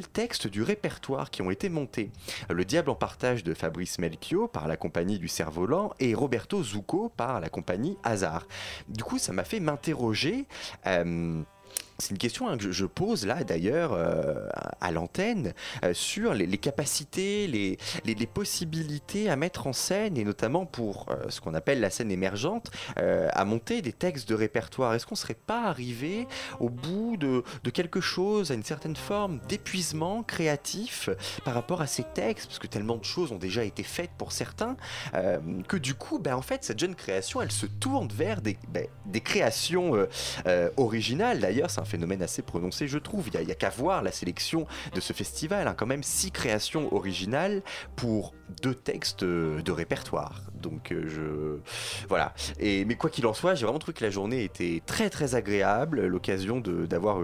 [0.03, 2.11] textes du répertoire qui ont été montés.
[2.49, 7.11] Le Diable en partage de Fabrice Melchior par la compagnie du Cerf-Volant et Roberto Zucco
[7.15, 8.47] par la compagnie Hazard.
[8.87, 10.45] Du coup, ça m'a fait m'interroger.
[10.87, 11.41] Euh,
[11.97, 14.47] c'est une question hein, que je pose là d'ailleurs euh,
[14.81, 20.65] à l'antenne euh, sur les, capacités, les, les, possibilités à mettre en scène et notamment
[20.65, 24.93] pour euh, ce qu'on appelle la scène émergente, à monter des textes de répertoire.
[24.93, 26.27] Est-ce qu'on ne serait pas arrivé
[26.59, 31.09] au bout de, de, quelque chose, à une certaine forme d'épuisement créatif
[31.43, 34.31] par rapport à ces textes, parce que tellement de choses ont déjà été faites pour
[34.31, 34.75] certains,
[35.67, 38.87] que du coup, ben, en fait, cette jeune création, elle se tourne vers des, ben,
[39.05, 40.07] des créations
[40.77, 41.39] originales.
[41.39, 43.29] D'ailleurs, c'est phénomène assez prononcé, je trouve.
[43.33, 45.67] Il n'y a, qu'à voir la sélection de ce festival.
[45.67, 45.75] Hein.
[45.77, 47.61] Quand même six créations originales
[47.95, 50.41] pour deux textes de répertoire.
[50.65, 52.33] Donc euh, je voilà.
[52.59, 55.35] Et mais quoi qu'il en soit, j'ai vraiment trouvé que la journée était très très
[55.35, 57.19] agréable, l'occasion d'avoir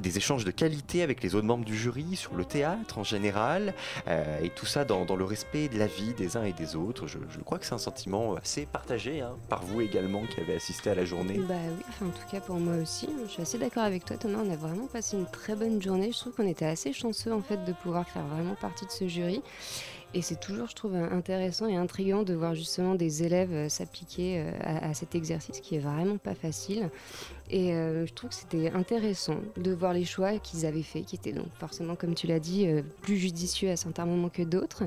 [0.00, 3.74] des échanges de qualité avec les autres membres du jury sur le théâtre en général
[4.08, 7.06] euh, et tout ça dans, le respect de la vie des uns et des autres.
[7.06, 10.90] Je, crois que c'est un sentiment assez partagé hein, par vous également qui avez assisté
[10.90, 11.38] à la journée.
[11.38, 13.08] Bah oui, en tout cas pour moi aussi.
[13.26, 16.10] Je suis assez d'accord avec toi Thomas, on a vraiment passé une très bonne journée.
[16.12, 19.08] Je trouve qu'on était assez chanceux en fait de pouvoir faire vraiment partie de ce
[19.08, 19.42] jury.
[20.14, 24.40] Et c'est toujours, je trouve, intéressant et intriguant de voir justement des élèves euh, s'appliquer
[24.44, 26.90] euh, à, cet exercice qui est vraiment pas facile.
[27.48, 31.16] Et euh, je trouve que c'était intéressant de voir les choix qu'ils avaient faits, qui
[31.16, 32.66] étaient donc forcément, comme tu l'as dit,
[33.00, 34.84] plus judicieux à certains moments que d'autres.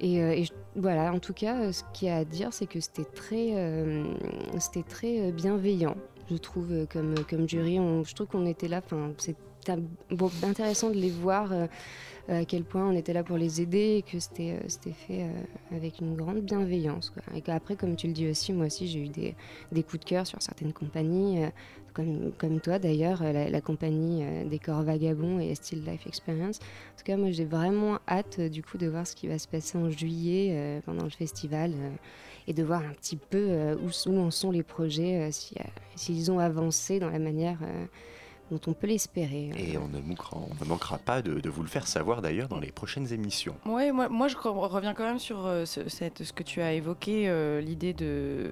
[0.00, 0.44] Et,
[0.74, 3.54] voilà, en tout cas, ce qu'il y a à dire, c'est que c'était très,
[4.58, 5.96] c'était très bienveillant,
[6.30, 7.14] je trouve, comme,
[7.48, 7.76] jury.
[7.76, 9.12] je trouve qu'on était là, enfin,
[9.64, 11.52] c'est intéressant de les voir
[12.28, 15.76] à quel point on était là pour les aider et que c'était euh, fait euh,
[15.76, 17.12] avec une grande bienveillance.
[17.34, 19.34] Et qu'après, comme tu le dis aussi, moi aussi j'ai eu des,
[19.72, 21.48] des, coups de cœur sur certaines compagnies, euh,
[21.94, 26.58] comme, comme toi d'ailleurs, la, compagnie des corps vagabonds et Still Life Experience.
[26.58, 29.46] En tout cas, moi j'ai vraiment hâte du coup de voir ce qui va se
[29.46, 31.74] passer en juillet pendant le festival
[32.46, 35.28] et de voir un petit peu où, en sont les projets,
[35.94, 37.58] s'ils ont avancé dans la manière
[38.52, 39.50] dont on peut l'espérer.
[39.52, 39.56] Hein.
[39.56, 42.60] Et on ne manquera, on ne manquera pas de, vous le faire savoir d'ailleurs dans
[42.60, 43.56] les prochaines émissions.
[43.64, 46.72] Oui, moi, moi je reviens quand même sur euh, ce, cette, ce que tu as
[46.74, 48.50] évoqué, euh, l'idée de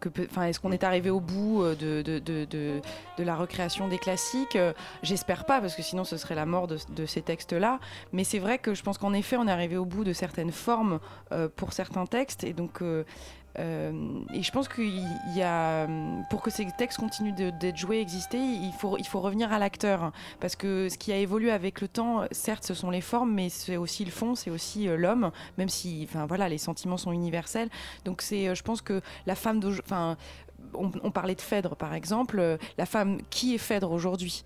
[0.00, 2.80] que, enfin, est-ce qu'on est arrivé au bout euh, de, de, de,
[3.18, 4.58] de la recréation des classiques?
[5.02, 7.80] J'espère pas, parce que sinon ce serait la mort de, ces textes-là.
[8.12, 10.52] Mais c'est vrai que je pense qu'en effet, on est arrivé au bout de certaines
[10.52, 11.00] formes
[11.56, 12.82] pour certains textes, et donc
[13.58, 15.86] euh, et je pense qu'il y a,
[16.30, 20.12] pour que ces textes continuent d'être joués, exister, il faut, il faut revenir à l'acteur.
[20.40, 23.48] Parce que ce qui a évolué avec le temps, certes, ce sont les formes, mais
[23.48, 27.12] c'est aussi le fond, c'est aussi euh, l'homme, même si, enfin voilà, les sentiments sont
[27.12, 27.68] universels.
[28.04, 30.16] Donc c'est, euh, je pense que la femme enfin,
[30.74, 34.44] on, parlait de Phèdre par exemple, la femme qui est Phèdre aujourd'hui,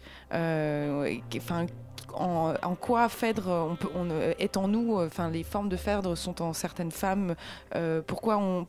[2.14, 6.52] en, quoi Phèdre peut, on, est en nous, enfin les formes de Phèdre sont en
[6.52, 7.34] certaines femmes.
[7.74, 8.66] Euh, pourquoi, on,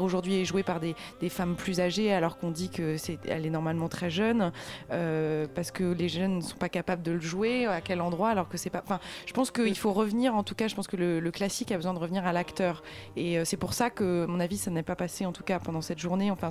[0.00, 0.94] aujourd'hui est jouée par des,
[1.28, 2.96] femmes plus âgées alors qu'on dit que
[3.26, 4.52] elle est normalement très jeune
[4.90, 8.30] euh, parce que les jeunes ne sont pas capables de le jouer à quel endroit
[8.30, 8.82] alors que c'est pas.
[8.84, 10.34] Enfin, je pense qu'il faut revenir.
[10.34, 12.82] En tout cas, je pense que le, classique a besoin de revenir à l'acteur
[13.16, 15.42] et euh, c'est pour ça que, à mon avis, ça n'est pas passé en tout
[15.42, 16.30] cas pendant cette journée.
[16.30, 16.48] Enfin,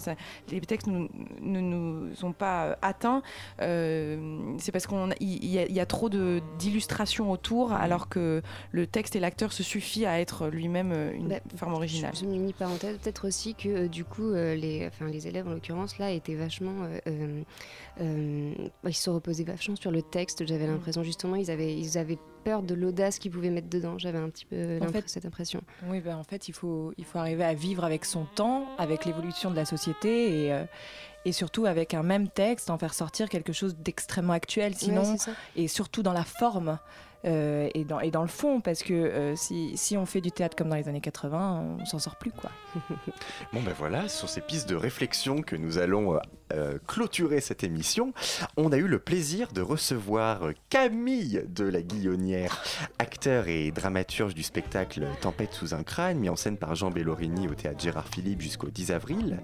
[0.50, 1.08] les textes ne
[1.42, 3.22] nous, ont pas atteints.
[3.60, 9.20] c'est parce qu'on il y, a trop de d'illustration autour, alors que le texte et
[9.20, 12.14] l'acteur se suffit à être lui-même euh, une bah, forme originale.
[12.16, 15.48] Je, une mini parenthèse, peut-être aussi que euh, du coup euh, les, enfin les élèves
[15.48, 16.74] en l'occurrence là étaient vachement,
[17.98, 20.46] ils se reposaient vachement sur le texte.
[20.46, 20.72] J'avais mm.
[20.72, 23.98] l'impression justement ils avaient ils avaient peur de l'audace qu'ils pouvaient mettre dedans.
[23.98, 25.62] J'avais un petit peu en fait, cette impression.
[25.88, 29.06] Oui, ben en fait, il faut, il faut arriver à vivre avec son temps, avec
[29.06, 30.66] l'évolution de la société et,
[31.26, 35.16] et surtout avec un même texte en faire sortir quelque chose d'extrêmement actuel sinon
[35.56, 36.80] et surtout dans la forme
[37.24, 40.70] et, dans, et dans le fond, parce que si, si on fait du théâtre comme
[40.70, 42.32] dans les années 80, on s'en sort plus.
[42.32, 42.52] quoi.
[43.54, 46.20] bon ben voilà, sur ces pistes de réflexion que nous allons
[46.88, 48.14] clôturer cette émission,
[48.58, 52.64] on a eu le plaisir de recevoir Camille de la Guillonnière,
[53.00, 57.48] acteur et dramaturge du spectacle Tempête sous un crâne, mis en scène par Jean Bellorini
[57.48, 59.40] au théâtre Gérard Philippe jusqu'au 10 avril,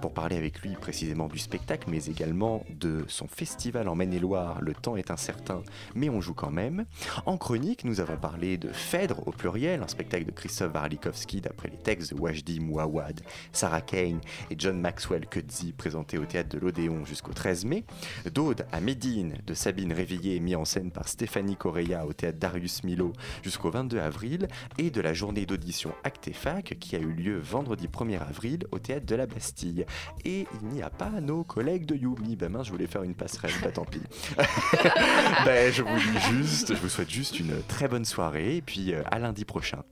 [0.00, 4.74] pour parler avec lui précisément du spectacle, mais également de son festival en Maine-et-Loire, Le
[4.74, 5.62] temps est incertain,
[5.94, 6.86] mais on joue quand même.
[7.26, 11.68] En chronique, nous avons parlé de Phèdre au pluriel, un spectacle de Christophe Warlikowski d'après
[11.68, 13.20] les textes de Wajdi Mouawad,
[13.52, 14.20] Sarah Kane
[14.50, 17.84] et John Maxwell Kudzi, présenté au théâtre de l'Odéon jusqu'au 13 mai.
[18.32, 22.84] D'Aude à Médine de Sabine Réveillé, mis en scène par Stéphanie Correa au théâtre Darius
[22.84, 24.48] Milo jusqu'au 22 avril.
[24.78, 29.06] Et de la journée d'audition Actefac qui a eu lieu vendredi 1er avril au théâtre
[29.06, 29.86] de la Bastille.
[30.24, 32.36] Et il n'y a pas nos collègues de Yumi.
[32.36, 34.02] Ben mince, je voulais faire une passerelle, bah tant pis.
[35.44, 38.92] ben, je vous dis juste, je vous souhaite juste une très bonne soirée et puis
[38.92, 39.82] euh, à lundi prochain.